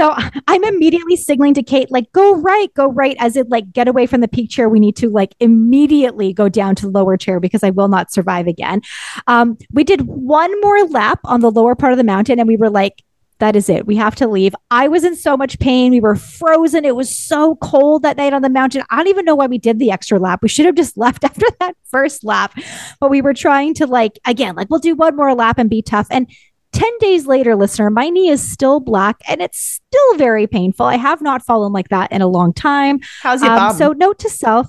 So 0.00 0.14
I'm 0.48 0.64
immediately 0.64 1.14
signaling 1.14 1.52
to 1.52 1.62
Kate, 1.62 1.90
like, 1.90 2.10
go 2.12 2.34
right, 2.34 2.72
go 2.72 2.86
right, 2.86 3.14
as 3.18 3.36
it 3.36 3.50
like 3.50 3.70
get 3.70 3.86
away 3.86 4.06
from 4.06 4.22
the 4.22 4.28
peak 4.28 4.48
chair. 4.48 4.66
We 4.66 4.80
need 4.80 4.96
to 4.96 5.10
like 5.10 5.34
immediately 5.40 6.32
go 6.32 6.48
down 6.48 6.74
to 6.76 6.88
lower 6.88 7.18
chair 7.18 7.38
because 7.38 7.62
I 7.62 7.68
will 7.68 7.88
not 7.88 8.10
survive 8.10 8.46
again. 8.46 8.80
Um, 9.26 9.58
we 9.70 9.84
did 9.84 10.00
one 10.06 10.58
more 10.62 10.84
lap 10.84 11.20
on 11.24 11.42
the 11.42 11.50
lower 11.50 11.74
part 11.74 11.92
of 11.92 11.98
the 11.98 12.04
mountain 12.04 12.38
and 12.38 12.48
we 12.48 12.56
were 12.56 12.70
like, 12.70 13.02
that 13.40 13.56
is 13.56 13.68
it. 13.68 13.86
We 13.86 13.96
have 13.96 14.14
to 14.16 14.28
leave. 14.28 14.54
I 14.70 14.88
was 14.88 15.04
in 15.04 15.16
so 15.16 15.36
much 15.36 15.58
pain. 15.58 15.92
We 15.92 16.00
were 16.00 16.16
frozen. 16.16 16.84
It 16.84 16.96
was 16.96 17.14
so 17.14 17.56
cold 17.56 18.02
that 18.02 18.16
night 18.16 18.32
on 18.32 18.42
the 18.42 18.50
mountain. 18.50 18.82
I 18.90 18.96
don't 18.96 19.08
even 19.08 19.24
know 19.24 19.34
why 19.34 19.48
we 19.48 19.58
did 19.58 19.78
the 19.78 19.90
extra 19.90 20.18
lap. 20.18 20.40
We 20.42 20.48
should 20.48 20.66
have 20.66 20.74
just 20.76 20.96
left 20.96 21.24
after 21.24 21.46
that 21.58 21.74
first 21.90 22.24
lap. 22.24 22.58
But 23.00 23.10
we 23.10 23.22
were 23.22 23.34
trying 23.34 23.74
to, 23.74 23.86
like, 23.86 24.18
again, 24.26 24.54
like, 24.56 24.68
we'll 24.70 24.78
do 24.78 24.94
one 24.94 25.16
more 25.16 25.34
lap 25.34 25.58
and 25.58 25.68
be 25.68 25.82
tough. 25.82 26.06
And 26.10 26.30
10 26.72 26.88
days 27.00 27.26
later, 27.26 27.56
listener, 27.56 27.90
my 27.90 28.08
knee 28.08 28.28
is 28.28 28.40
still 28.40 28.80
black 28.80 29.20
and 29.28 29.40
it's 29.40 29.58
still 29.58 30.16
very 30.16 30.46
painful. 30.46 30.86
I 30.86 30.96
have 30.96 31.20
not 31.20 31.44
fallen 31.44 31.72
like 31.72 31.88
that 31.88 32.12
in 32.12 32.22
a 32.22 32.28
long 32.28 32.52
time. 32.52 33.00
How's 33.22 33.42
your 33.42 33.50
um, 33.50 33.58
bum? 33.58 33.76
So, 33.76 33.92
note 33.92 34.18
to 34.20 34.30
self. 34.30 34.68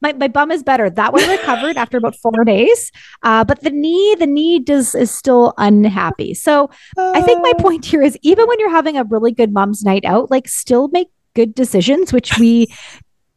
My, 0.00 0.12
my 0.12 0.28
bum 0.28 0.52
is 0.52 0.62
better. 0.62 0.88
That 0.88 1.12
one 1.12 1.28
recovered 1.28 1.76
after 1.76 1.98
about 1.98 2.14
four 2.14 2.44
days. 2.44 2.92
Uh, 3.24 3.44
but 3.44 3.62
the 3.62 3.70
knee, 3.70 4.14
the 4.16 4.26
knee 4.26 4.60
does 4.60 4.94
is 4.94 5.10
still 5.10 5.54
unhappy. 5.58 6.34
So 6.34 6.70
I 6.96 7.20
think 7.20 7.42
my 7.42 7.52
point 7.58 7.84
here 7.84 8.02
is 8.02 8.16
even 8.22 8.46
when 8.46 8.60
you're 8.60 8.70
having 8.70 8.96
a 8.96 9.02
really 9.02 9.32
good 9.32 9.52
mom's 9.52 9.82
night 9.82 10.04
out, 10.04 10.30
like 10.30 10.46
still 10.46 10.86
make 10.88 11.08
good 11.34 11.54
decisions, 11.54 12.12
which 12.12 12.38
we 12.38 12.68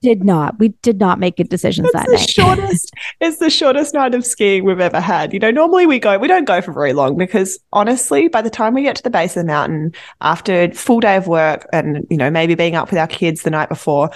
did 0.02 0.24
not. 0.24 0.60
We 0.60 0.70
did 0.82 1.00
not 1.00 1.20
make 1.20 1.38
good 1.38 1.50
decisions 1.50 1.90
that 1.94 2.06
the 2.08 2.14
night. 2.14 2.30
Shortest, 2.30 2.92
it's 3.20 3.38
the 3.38 3.50
shortest 3.50 3.94
night 3.94 4.16
of 4.16 4.26
skiing 4.26 4.66
we've 4.66 4.80
ever 4.80 5.00
had. 5.00 5.34
You 5.34 5.40
know, 5.40 5.52
normally 5.52 5.86
we 5.86 6.00
go, 6.00 6.18
we 6.18 6.28
don't 6.28 6.46
go 6.46 6.62
for 6.62 6.74
very 6.74 6.94
long 6.94 7.18
because 7.18 7.60
honestly, 7.72 8.28
by 8.28 8.42
the 8.42 8.50
time 8.50 8.74
we 8.74 8.84
get 8.84 8.96
to 8.98 9.04
the 9.04 9.10
base 9.10 9.38
of 9.38 9.44
the 9.44 9.48
mountain 9.48 9.94
after 10.22 10.64
a 10.64 10.72
full 10.72 11.00
day 11.00 11.16
of 11.16 11.28
work 11.28 11.68
and, 11.72 12.06
you 12.10 12.18
know, 12.18 12.30
maybe 12.30 12.56
being 12.56 12.76
up 12.76 12.90
with 12.90 13.00
our 13.00 13.08
kids 13.08 13.44
the 13.44 13.52
night 13.52 13.70
before, 13.70 14.10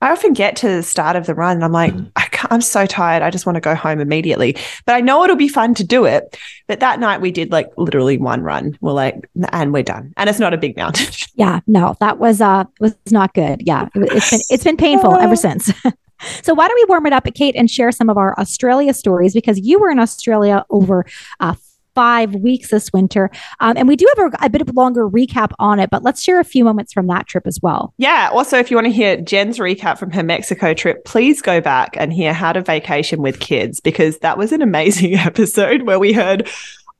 I 0.00 0.10
often 0.10 0.32
get 0.32 0.56
to 0.56 0.68
the 0.68 0.82
start 0.82 1.16
of 1.16 1.26
the 1.26 1.34
run 1.34 1.56
and 1.56 1.64
I'm 1.64 1.72
like, 1.72 1.92
mm. 1.92 2.10
I 2.16 2.26
am 2.50 2.60
so 2.60 2.86
tired. 2.86 3.22
I 3.22 3.30
just 3.30 3.46
want 3.46 3.56
to 3.56 3.60
go 3.60 3.74
home 3.74 4.00
immediately. 4.00 4.56
But 4.86 4.94
I 4.94 5.00
know 5.00 5.24
it'll 5.24 5.36
be 5.36 5.48
fun 5.48 5.74
to 5.74 5.84
do 5.84 6.04
it. 6.04 6.38
But 6.66 6.80
that 6.80 7.00
night 7.00 7.20
we 7.20 7.30
did 7.30 7.50
like 7.50 7.68
literally 7.76 8.18
one 8.18 8.42
run. 8.42 8.76
We're 8.80 8.92
like, 8.92 9.28
and 9.50 9.72
we're 9.72 9.82
done. 9.82 10.12
And 10.16 10.28
it's 10.28 10.38
not 10.38 10.54
a 10.54 10.58
big 10.58 10.76
mountain. 10.76 11.12
yeah, 11.34 11.60
no, 11.66 11.96
that 12.00 12.18
was 12.18 12.40
uh 12.40 12.64
was 12.80 12.94
not 13.10 13.34
good. 13.34 13.62
Yeah, 13.64 13.88
it's 13.94 14.30
been 14.30 14.40
it's 14.50 14.64
been 14.64 14.76
painful 14.76 15.16
ever 15.16 15.36
since. 15.46 15.66
so 16.42 16.54
why 16.54 16.68
don't 16.68 16.76
we 16.76 16.84
warm 16.88 17.06
it 17.06 17.12
up, 17.12 17.26
Kate, 17.34 17.56
and 17.56 17.70
share 17.70 17.92
some 17.92 18.08
of 18.08 18.16
our 18.16 18.38
Australia 18.38 18.94
stories 18.94 19.34
because 19.34 19.58
you 19.60 19.78
were 19.78 19.90
in 19.90 19.98
Australia 19.98 20.64
over 20.70 21.04
uh, 21.40 21.54
five 21.94 22.34
weeks 22.34 22.70
this 22.70 22.92
winter. 22.92 23.30
Um, 23.60 23.76
and 23.76 23.88
we 23.88 23.96
do 23.96 24.06
have 24.16 24.32
a, 24.32 24.46
a, 24.46 24.50
bit 24.50 24.62
of 24.62 24.68
a 24.68 24.72
longer 24.72 25.08
recap 25.08 25.52
on 25.58 25.78
it, 25.78 25.90
but 25.90 26.02
let's 26.02 26.22
share 26.22 26.40
a 26.40 26.44
few 26.44 26.64
moments 26.64 26.92
from 26.92 27.06
that 27.08 27.26
trip 27.26 27.46
as 27.46 27.58
well. 27.62 27.94
Yeah. 27.98 28.30
Also, 28.32 28.58
if 28.58 28.70
you 28.70 28.76
want 28.76 28.86
to 28.86 28.92
hear 28.92 29.20
Jen's 29.20 29.58
recap 29.58 29.98
from 29.98 30.10
her 30.12 30.22
Mexico 30.22 30.74
trip, 30.74 31.04
please 31.04 31.42
go 31.42 31.60
back 31.60 31.96
and 31.96 32.12
hear 32.12 32.32
how 32.32 32.52
to 32.52 32.62
vacation 32.62 33.22
with 33.22 33.40
kids 33.40 33.80
because 33.80 34.18
that 34.18 34.38
was 34.38 34.52
an 34.52 34.62
amazing 34.62 35.14
episode 35.16 35.82
where 35.82 35.98
we 35.98 36.12
heard 36.12 36.48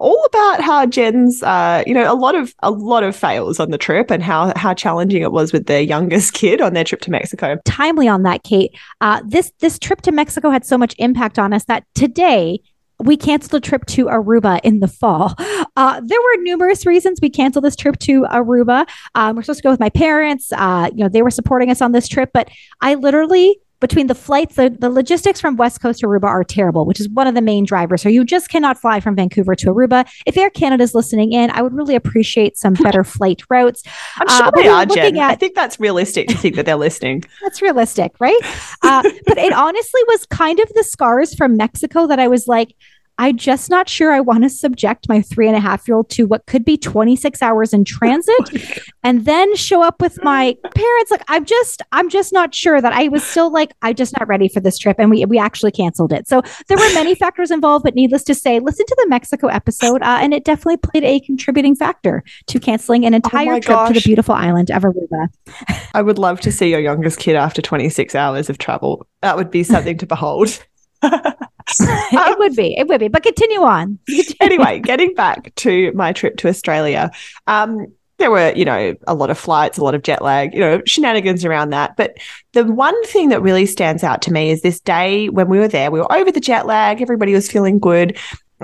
all 0.02 0.24
about 0.24 0.60
how 0.60 0.84
Jen's, 0.84 1.44
uh, 1.44 1.84
you 1.86 1.94
know, 1.94 2.12
a 2.12 2.16
lot 2.16 2.34
of 2.34 2.52
a 2.58 2.72
lot 2.72 3.04
of 3.04 3.14
fails 3.14 3.60
on 3.60 3.70
the 3.70 3.78
trip 3.78 4.10
and 4.10 4.20
how 4.20 4.52
how 4.56 4.74
challenging 4.74 5.22
it 5.22 5.30
was 5.30 5.52
with 5.52 5.66
their 5.66 5.80
youngest 5.80 6.34
kid 6.34 6.60
on 6.60 6.74
their 6.74 6.82
trip 6.82 7.00
to 7.02 7.10
Mexico. 7.10 7.56
Timely 7.64 8.08
on 8.08 8.24
that, 8.24 8.42
Kate. 8.42 8.76
Uh, 9.00 9.22
this 9.24 9.52
this 9.60 9.78
trip 9.78 10.02
to 10.02 10.12
Mexico 10.12 10.50
had 10.50 10.64
so 10.66 10.76
much 10.76 10.94
impact 10.98 11.38
on 11.38 11.52
us 11.52 11.64
that 11.66 11.84
today 11.94 12.60
we 13.02 13.16
canceled 13.16 13.54
a 13.54 13.60
trip 13.60 13.86
to 13.86 14.06
Aruba 14.06 14.60
in 14.62 14.80
the 14.80 14.88
fall. 14.88 15.34
Uh, 15.76 16.00
there 16.04 16.20
were 16.20 16.42
numerous 16.42 16.86
reasons 16.86 17.18
we 17.20 17.30
canceled 17.30 17.64
this 17.64 17.76
trip 17.76 17.98
to 18.00 18.22
Aruba. 18.22 18.88
Um, 19.14 19.36
we're 19.36 19.42
supposed 19.42 19.58
to 19.60 19.62
go 19.62 19.70
with 19.70 19.80
my 19.80 19.90
parents. 19.90 20.52
Uh, 20.52 20.90
you 20.92 21.02
know, 21.02 21.08
they 21.08 21.22
were 21.22 21.30
supporting 21.30 21.70
us 21.70 21.80
on 21.80 21.92
this 21.92 22.08
trip, 22.08 22.30
but 22.32 22.48
I 22.80 22.94
literally 22.94 23.60
between 23.82 24.06
the 24.06 24.14
flights, 24.14 24.54
the, 24.54 24.70
the 24.70 24.88
logistics 24.88 25.40
from 25.40 25.56
West 25.56 25.82
Coast 25.82 26.00
to 26.00 26.06
Aruba 26.06 26.24
are 26.24 26.44
terrible, 26.44 26.86
which 26.86 27.00
is 27.00 27.08
one 27.10 27.26
of 27.26 27.34
the 27.34 27.42
main 27.42 27.66
drivers. 27.66 28.00
So 28.00 28.08
you 28.08 28.24
just 28.24 28.48
cannot 28.48 28.80
fly 28.80 29.00
from 29.00 29.16
Vancouver 29.16 29.54
to 29.56 29.66
Aruba. 29.66 30.08
If 30.24 30.38
Air 30.38 30.48
Canada 30.48 30.84
is 30.84 30.94
listening 30.94 31.32
in, 31.32 31.50
I 31.50 31.60
would 31.60 31.74
really 31.74 31.96
appreciate 31.96 32.56
some 32.56 32.72
better 32.82 33.04
flight 33.04 33.42
routes. 33.50 33.82
I'm 34.16 34.28
sure 34.28 34.46
uh, 34.46 34.50
they 34.52 34.68
are, 34.68 34.86
Jen. 34.86 35.18
At, 35.18 35.30
I 35.32 35.34
think 35.34 35.54
that's 35.54 35.78
realistic 35.78 36.28
to 36.28 36.36
think 36.36 36.54
that 36.54 36.64
they're 36.64 36.76
listening. 36.76 37.24
That's 37.42 37.60
realistic, 37.60 38.12
right? 38.20 38.38
Uh, 38.82 39.02
but 39.26 39.36
it 39.36 39.52
honestly 39.52 40.00
was 40.06 40.26
kind 40.26 40.60
of 40.60 40.68
the 40.74 40.84
scars 40.84 41.34
from 41.34 41.56
Mexico 41.56 42.06
that 42.06 42.20
I 42.20 42.28
was 42.28 42.46
like, 42.46 42.74
I'm 43.22 43.36
just 43.36 43.70
not 43.70 43.88
sure 43.88 44.10
I 44.10 44.18
want 44.18 44.42
to 44.42 44.50
subject 44.50 45.08
my 45.08 45.22
three 45.22 45.46
and 45.46 45.56
a 45.56 45.60
half 45.60 45.86
year 45.86 45.96
old 45.96 46.10
to 46.10 46.24
what 46.24 46.44
could 46.46 46.64
be 46.64 46.76
26 46.76 47.40
hours 47.40 47.72
in 47.72 47.84
transit 47.84 48.82
and 49.04 49.26
then 49.26 49.54
show 49.54 49.80
up 49.80 50.02
with 50.02 50.20
my 50.24 50.56
parents. 50.74 51.12
Like, 51.12 51.22
I'm 51.28 51.44
just, 51.44 51.82
I'm 51.92 52.10
just 52.10 52.32
not 52.32 52.52
sure 52.52 52.80
that 52.80 52.92
I 52.92 53.06
was 53.06 53.22
still 53.22 53.52
like, 53.52 53.74
I'm 53.80 53.94
just 53.94 54.18
not 54.18 54.26
ready 54.26 54.48
for 54.48 54.58
this 54.58 54.76
trip. 54.76 54.96
And 54.98 55.08
we, 55.08 55.24
we 55.24 55.38
actually 55.38 55.70
canceled 55.70 56.12
it. 56.12 56.26
So 56.26 56.42
there 56.66 56.76
were 56.76 56.94
many 56.94 57.14
factors 57.14 57.52
involved, 57.52 57.84
but 57.84 57.94
needless 57.94 58.24
to 58.24 58.34
say, 58.34 58.58
listen 58.58 58.86
to 58.86 58.96
the 58.98 59.08
Mexico 59.08 59.46
episode. 59.46 60.02
Uh, 60.02 60.18
and 60.20 60.34
it 60.34 60.42
definitely 60.44 60.78
played 60.78 61.04
a 61.04 61.20
contributing 61.20 61.76
factor 61.76 62.24
to 62.48 62.58
canceling 62.58 63.06
an 63.06 63.14
oh 63.14 63.18
entire 63.18 63.52
oh 63.52 63.60
trip 63.60 63.76
gosh. 63.76 63.88
to 63.88 63.94
the 63.94 64.00
beautiful 64.00 64.34
island 64.34 64.72
of 64.72 64.82
Aruba. 64.82 65.28
I 65.94 66.02
would 66.02 66.18
love 66.18 66.40
to 66.40 66.50
see 66.50 66.70
your 66.70 66.80
youngest 66.80 67.20
kid 67.20 67.36
after 67.36 67.62
26 67.62 68.16
hours 68.16 68.50
of 68.50 68.58
travel. 68.58 69.06
That 69.20 69.36
would 69.36 69.52
be 69.52 69.62
something 69.62 69.96
to 69.98 70.06
behold. 70.06 70.58
it 71.02 72.38
would 72.38 72.56
be. 72.56 72.76
It 72.76 72.88
would 72.88 73.00
be. 73.00 73.08
But 73.08 73.22
continue 73.22 73.60
on. 73.60 73.98
anyway, 74.40 74.80
getting 74.80 75.14
back 75.14 75.54
to 75.56 75.92
my 75.92 76.12
trip 76.12 76.36
to 76.38 76.48
Australia. 76.48 77.10
Um, 77.46 77.86
there 78.18 78.30
were, 78.30 78.52
you 78.54 78.64
know, 78.64 78.94
a 79.08 79.14
lot 79.14 79.30
of 79.30 79.38
flights, 79.38 79.78
a 79.78 79.84
lot 79.84 79.96
of 79.96 80.02
jet 80.02 80.22
lag, 80.22 80.54
you 80.54 80.60
know, 80.60 80.80
shenanigans 80.86 81.44
around 81.44 81.70
that. 81.70 81.96
But 81.96 82.18
the 82.52 82.64
one 82.64 83.04
thing 83.06 83.30
that 83.30 83.42
really 83.42 83.66
stands 83.66 84.04
out 84.04 84.22
to 84.22 84.32
me 84.32 84.50
is 84.50 84.62
this 84.62 84.78
day 84.78 85.28
when 85.28 85.48
we 85.48 85.58
were 85.58 85.66
there, 85.66 85.90
we 85.90 85.98
were 85.98 86.12
over 86.12 86.30
the 86.30 86.40
jet 86.40 86.66
lag, 86.66 87.02
everybody 87.02 87.32
was 87.32 87.50
feeling 87.50 87.80
good 87.80 88.16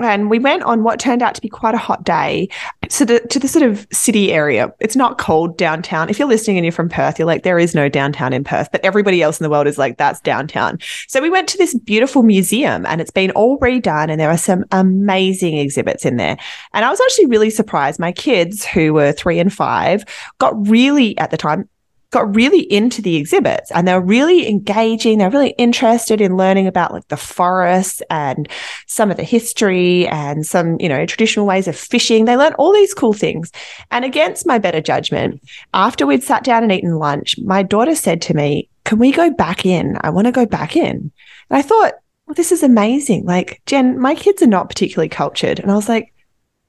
and 0.03 0.29
we 0.29 0.39
went 0.39 0.63
on 0.63 0.83
what 0.83 0.99
turned 0.99 1.21
out 1.21 1.35
to 1.35 1.41
be 1.41 1.49
quite 1.49 1.75
a 1.75 1.77
hot 1.77 2.03
day 2.03 2.49
so 2.89 3.05
the, 3.05 3.19
to 3.21 3.39
the 3.39 3.47
sort 3.47 3.63
of 3.63 3.87
city 3.91 4.31
area. 4.31 4.73
It's 4.79 4.95
not 4.95 5.17
cold 5.17 5.57
downtown. 5.57 6.09
If 6.09 6.19
you're 6.19 6.27
listening 6.27 6.57
and 6.57 6.65
you're 6.65 6.71
from 6.71 6.89
perth 6.89 7.19
you're 7.19 7.25
like 7.25 7.43
there 7.43 7.59
is 7.59 7.75
no 7.75 7.89
downtown 7.89 8.33
in 8.33 8.43
perth 8.43 8.71
but 8.71 8.83
everybody 8.83 9.21
else 9.21 9.39
in 9.39 9.43
the 9.43 9.49
world 9.49 9.67
is 9.67 9.77
like 9.77 9.97
that's 9.97 10.21
downtown. 10.21 10.79
So 11.07 11.21
we 11.21 11.29
went 11.29 11.47
to 11.49 11.57
this 11.57 11.77
beautiful 11.77 12.23
museum 12.23 12.85
and 12.85 13.01
it's 13.01 13.11
been 13.11 13.31
all 13.31 13.59
redone 13.59 14.09
and 14.09 14.19
there 14.19 14.29
are 14.29 14.37
some 14.37 14.65
amazing 14.71 15.57
exhibits 15.57 16.05
in 16.05 16.17
there. 16.17 16.37
And 16.73 16.85
i 16.85 16.89
was 16.89 17.01
actually 17.01 17.27
really 17.27 17.49
surprised. 17.49 17.99
My 17.99 18.11
kids 18.11 18.65
who 18.65 18.93
were 18.93 19.11
three 19.11 19.39
and 19.39 19.53
five 19.53 20.05
got 20.39 20.67
really 20.67 21.17
at 21.17 21.31
the 21.31 21.37
time 21.37 21.69
got 22.11 22.35
really 22.35 22.61
into 22.71 23.01
the 23.01 23.15
exhibits 23.17 23.71
and 23.71 23.87
they're 23.87 24.01
really 24.01 24.47
engaging. 24.49 25.17
They're 25.17 25.29
really 25.29 25.55
interested 25.57 26.21
in 26.21 26.37
learning 26.37 26.67
about 26.67 26.91
like 26.91 27.07
the 27.07 27.17
forests 27.17 28.01
and 28.09 28.47
some 28.87 29.11
of 29.11 29.17
the 29.17 29.23
history 29.23 30.07
and 30.07 30.45
some, 30.45 30.77
you 30.79 30.89
know, 30.89 31.05
traditional 31.05 31.45
ways 31.45 31.67
of 31.67 31.75
fishing. 31.75 32.25
They 32.25 32.35
learn 32.35 32.53
all 32.53 32.73
these 32.73 32.93
cool 32.93 33.13
things. 33.13 33.51
And 33.91 34.03
against 34.03 34.47
my 34.47 34.57
better 34.57 34.81
judgment, 34.81 35.41
after 35.73 36.07
we'd 36.07 36.23
sat 36.23 36.43
down 36.43 36.63
and 36.63 36.71
eaten 36.71 36.97
lunch, 36.97 37.37
my 37.39 37.61
daughter 37.61 37.95
said 37.95 38.21
to 38.23 38.33
me, 38.33 38.69
Can 38.85 38.97
we 38.97 39.11
go 39.11 39.29
back 39.29 39.65
in? 39.65 39.97
I 40.01 40.09
want 40.09 40.25
to 40.25 40.31
go 40.31 40.47
back 40.47 40.75
in. 40.75 41.11
And 41.49 41.57
I 41.57 41.61
thought, 41.61 41.93
well, 42.25 42.35
this 42.35 42.51
is 42.51 42.61
amazing. 42.61 43.25
Like, 43.25 43.59
Jen, 43.65 43.99
my 43.99 44.13
kids 44.13 44.43
are 44.43 44.47
not 44.47 44.69
particularly 44.69 45.09
cultured. 45.09 45.59
And 45.59 45.71
I 45.71 45.75
was 45.75 45.89
like, 45.89 46.13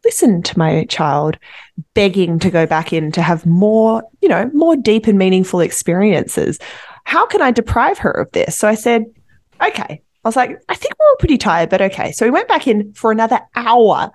listen 0.04 0.42
to 0.42 0.58
my 0.58 0.84
child 0.84 1.38
begging 1.94 2.38
to 2.38 2.50
go 2.50 2.66
back 2.66 2.92
in 2.92 3.12
to 3.12 3.22
have 3.22 3.46
more, 3.46 4.02
you 4.20 4.28
know, 4.28 4.50
more 4.54 4.76
deep 4.76 5.06
and 5.06 5.18
meaningful 5.18 5.60
experiences. 5.60 6.58
How 7.04 7.26
can 7.26 7.42
I 7.42 7.50
deprive 7.50 7.98
her 7.98 8.10
of 8.10 8.30
this? 8.32 8.56
So 8.56 8.68
I 8.68 8.74
said, 8.74 9.04
okay. 9.62 10.02
I 10.22 10.28
was 10.28 10.36
like, 10.36 10.60
I 10.68 10.74
think 10.74 10.94
we're 10.98 11.06
all 11.06 11.16
pretty 11.18 11.38
tired, 11.38 11.70
but 11.70 11.80
okay. 11.80 12.12
So 12.12 12.26
we 12.26 12.30
went 12.30 12.48
back 12.48 12.66
in 12.66 12.92
for 12.92 13.10
another 13.10 13.40
hour. 13.54 14.10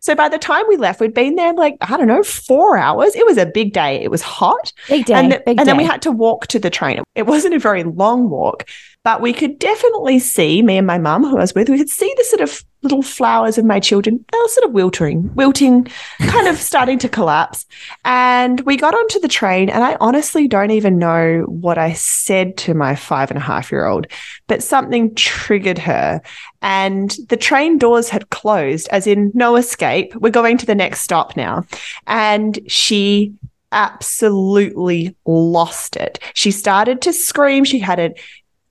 So 0.00 0.14
by 0.14 0.28
the 0.28 0.38
time 0.38 0.64
we 0.68 0.76
left, 0.76 1.00
we'd 1.00 1.14
been 1.14 1.34
there 1.34 1.54
like, 1.54 1.78
I 1.80 1.96
don't 1.96 2.06
know, 2.06 2.22
four 2.22 2.76
hours. 2.76 3.16
It 3.16 3.26
was 3.26 3.38
a 3.38 3.46
big 3.46 3.72
day. 3.72 4.02
It 4.02 4.10
was 4.10 4.22
hot. 4.22 4.72
Big 4.88 5.06
day. 5.06 5.14
And, 5.14 5.30
big 5.30 5.42
and 5.46 5.58
day. 5.58 5.64
then 5.64 5.76
we 5.76 5.84
had 5.84 6.02
to 6.02 6.12
walk 6.12 6.46
to 6.48 6.58
the 6.58 6.70
train. 6.70 7.02
It 7.14 7.26
wasn't 7.26 7.54
a 7.54 7.58
very 7.58 7.82
long 7.82 8.28
walk, 8.28 8.68
but 9.06 9.20
we 9.20 9.32
could 9.32 9.60
definitely 9.60 10.18
see, 10.18 10.62
me 10.62 10.76
and 10.76 10.84
my 10.84 10.98
mum, 10.98 11.22
who 11.22 11.36
I 11.36 11.42
was 11.42 11.54
with, 11.54 11.68
we 11.68 11.78
could 11.78 11.88
see 11.88 12.12
the 12.16 12.24
sort 12.24 12.40
of 12.40 12.64
little 12.82 13.02
flowers 13.02 13.56
of 13.56 13.64
my 13.64 13.78
children. 13.78 14.24
They 14.32 14.38
were 14.38 14.48
sort 14.48 14.66
of 14.66 14.72
wilting, 14.72 15.32
wilting, 15.36 15.84
kind 16.22 16.48
of 16.48 16.56
starting 16.56 16.98
to 16.98 17.08
collapse. 17.08 17.66
And 18.04 18.62
we 18.62 18.76
got 18.76 18.96
onto 18.96 19.20
the 19.20 19.28
train, 19.28 19.70
and 19.70 19.84
I 19.84 19.96
honestly 20.00 20.48
don't 20.48 20.72
even 20.72 20.98
know 20.98 21.44
what 21.46 21.78
I 21.78 21.92
said 21.92 22.56
to 22.56 22.74
my 22.74 22.96
five 22.96 23.30
and 23.30 23.38
a 23.38 23.42
half 23.42 23.70
year 23.70 23.86
old, 23.86 24.08
but 24.48 24.60
something 24.60 25.14
triggered 25.14 25.78
her. 25.78 26.20
And 26.60 27.16
the 27.28 27.36
train 27.36 27.78
doors 27.78 28.08
had 28.08 28.30
closed, 28.30 28.88
as 28.88 29.06
in 29.06 29.30
no 29.34 29.54
escape. 29.54 30.16
We're 30.16 30.30
going 30.30 30.58
to 30.58 30.66
the 30.66 30.74
next 30.74 31.02
stop 31.02 31.36
now. 31.36 31.64
And 32.08 32.58
she 32.66 33.34
absolutely 33.70 35.14
lost 35.26 35.94
it. 35.94 36.18
She 36.34 36.50
started 36.50 37.02
to 37.02 37.12
scream. 37.12 37.62
She 37.62 37.78
had 37.78 38.00
a 38.00 38.14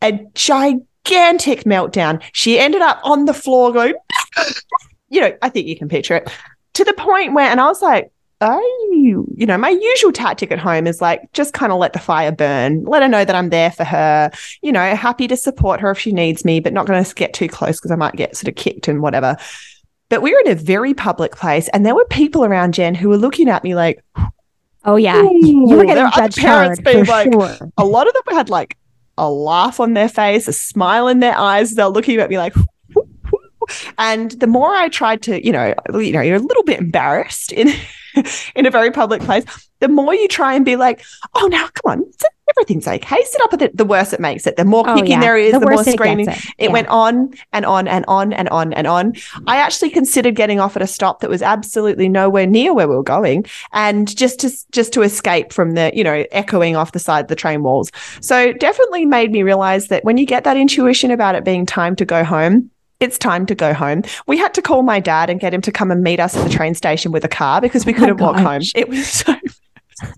a 0.06 0.26
gigantic 0.34 1.64
meltdown. 1.64 2.22
She 2.34 2.60
ended 2.60 2.82
up 2.82 3.00
on 3.04 3.26
the 3.26 3.34
floor 3.34 3.72
going, 3.72 3.96
you 5.10 5.22
know, 5.22 5.36
I 5.42 5.50
think 5.50 5.68
you 5.68 5.78
can 5.78 5.90
picture 5.90 6.16
it 6.16 6.30
to 6.74 6.84
the 6.84 6.94
point 6.94 7.34
where, 7.34 7.50
and 7.50 7.60
I 7.60 7.68
was 7.68 7.82
like, 7.82 8.12
oh, 8.42 9.26
you 9.36 9.46
know, 9.46 9.58
my 9.58 9.70
usual 9.70 10.12
tactic 10.12 10.52
at 10.52 10.60
home 10.60 10.88
is 10.88 11.02
like 11.02 11.22
just 11.34 11.54
kind 11.54 11.72
of 11.72 11.80
let 11.80 11.94
the 11.94 12.00
fire 12.00 12.32
burn, 12.32 12.84
let 12.84 13.02
her 13.02 13.08
know 13.08 13.26
that 13.26 13.36
I'm 13.36 13.50
there 13.50 13.72
for 13.72 13.84
her, 13.84 14.32
you 14.62 14.72
know, 14.72 14.96
happy 14.96 15.28
to 15.28 15.38
support 15.38 15.80
her 15.80 15.92
if 15.92 16.00
she 16.00 16.12
needs 16.12 16.44
me, 16.44 16.60
but 16.60 16.74
not 16.74 16.86
going 16.86 17.04
to 17.04 17.16
get 17.16 17.34
too 17.34 17.48
close 17.48 17.80
because 17.80 17.92
I 17.92 17.96
might 17.96 18.16
get 18.16 18.36
sort 18.36 18.50
of 18.50 18.56
kicked 18.56 18.88
and 18.88 19.02
whatever. 19.02 19.38
But 20.10 20.22
we 20.22 20.34
were 20.34 20.40
in 20.42 20.52
a 20.52 20.56
very 20.56 20.94
public 20.94 21.36
place 21.36 21.68
and 21.70 21.86
there 21.86 21.96
were 21.96 22.06
people 22.06 22.46
around 22.46 22.74
Jen 22.74 22.94
who 22.94 23.10
were 23.10 23.18
looking 23.18 23.50
at 23.50 23.64
me 23.64 23.74
like, 23.74 24.04
Oh 24.88 24.98
yeah, 24.98 25.20
you 25.42 25.66
were 25.66 25.86
getting 25.86 26.08
judged 26.16 26.38
parents 26.38 26.80
hard, 26.80 26.84
being 26.84 27.06
like, 27.06 27.34
sure. 27.34 27.72
a 27.76 27.84
lot 27.84 28.08
of 28.08 28.14
them 28.14 28.36
had 28.36 28.52
like 28.52 28.78
a 29.18 29.30
laugh 29.30 29.80
on 29.80 29.94
their 29.94 30.10
face, 30.10 30.48
a 30.48 30.54
smile 30.54 31.08
in 31.08 31.20
their 31.20 31.38
eyes. 31.38 31.76
They're 31.76 31.88
looking 31.88 32.20
at 32.20 32.30
me 32.30 32.38
like, 32.38 32.54
and 33.98 34.32
the 34.32 34.48
more 34.48 34.74
I 34.74 34.90
tried 34.90 35.22
to, 35.24 35.44
you 35.46 35.52
know, 35.52 35.74
you 35.94 36.12
know, 36.12 36.22
you're 36.22 36.38
a 36.38 36.40
little 36.40 36.64
bit 36.64 36.80
embarrassed 36.80 37.52
in 37.52 37.74
in 38.56 38.66
a 38.66 38.72
very 38.72 38.92
public 38.92 39.22
place. 39.22 39.46
The 39.80 39.88
more 39.88 40.14
you 40.14 40.28
try 40.28 40.54
and 40.54 40.66
be 40.66 40.76
like, 40.76 41.04
oh, 41.36 41.48
now 41.48 41.68
come 41.68 42.00
on, 42.00 42.12
everything's 42.50 42.88
okay. 42.88 43.24
Sit 43.24 43.42
up 43.42 43.54
at 43.54 43.60
the, 43.60 43.72
the 43.74 43.86
worse 43.86 44.14
it 44.14 44.20
makes 44.20 44.46
it. 44.46 44.56
The 44.56 44.66
more 44.66 44.84
kicking 44.84 45.04
oh, 45.04 45.08
yeah. 45.08 45.20
there 45.20 45.38
is, 45.38 45.54
the, 45.54 45.60
the 45.60 45.66
more 45.66 45.84
screaming. 45.84 46.30
It, 46.30 46.38
it 46.38 46.54
yeah. 46.66 46.72
went 46.72 46.88
on 46.90 47.34
and 47.54 47.66
on 47.66 47.88
and 47.88 48.06
on 48.08 48.34
and 48.34 48.50
on 48.50 48.74
and 48.74 48.88
on. 48.88 49.14
I 49.48 49.58
actually 49.58 49.90
considered 49.90 50.36
getting 50.36 50.60
off 50.60 50.76
at 50.76 50.82
a 50.82 50.88
stop 50.88 51.22
that 51.22 51.30
was 51.30 51.42
absolutely 51.42 52.08
nowhere 52.08 52.46
near 52.46 52.74
where 52.74 52.88
we 52.88 52.96
were 52.96 53.04
going, 53.04 53.46
and 53.72 54.16
just 54.16 54.40
to 54.42 54.52
just 54.72 54.94
to 54.94 55.02
escape 55.02 55.54
from 55.54 55.72
the 55.72 55.92
you 55.94 56.04
know 56.04 56.26
echoing 56.32 56.76
off 56.76 56.92
the 56.92 57.00
side 57.00 57.26
of 57.26 57.28
the 57.30 57.36
train 57.36 57.64
walls. 57.64 57.92
So 58.22 58.54
definitely 58.54 59.06
made 59.06 59.32
me 59.32 59.44
realize 59.44 59.88
that 59.88 60.04
when 60.04 60.18
you 60.18 60.26
get 60.26 60.44
that 60.44 60.58
intuition 60.58 61.12
about 61.12 61.36
it 61.36 61.44
being 61.44 61.66
time 61.66 61.96
to 61.98 62.06
go 62.06 62.24
home 62.24 62.70
it's 63.02 63.18
time 63.18 63.46
to 63.46 63.56
go 63.56 63.74
home. 63.74 64.04
We 64.26 64.38
had 64.38 64.54
to 64.54 64.62
call 64.62 64.82
my 64.82 65.02
dad 65.02 65.30
and 65.30 65.38
get 65.40 65.54
him 65.54 65.62
to 65.62 65.72
come 65.72 65.92
and 65.92 66.02
meet 66.02 66.20
us 66.22 66.36
at 66.38 66.44
the 66.46 66.50
train 66.50 66.74
station 66.76 67.12
with 67.12 67.26
a 67.26 67.28
car 67.28 67.60
because 67.60 67.86
we 67.86 67.94
oh 67.94 67.98
couldn't 67.98 68.22
oh 68.22 68.24
walk 68.24 68.38
home. 68.38 68.62
It 68.74 68.88
was 68.88 69.08
so. 69.26 69.36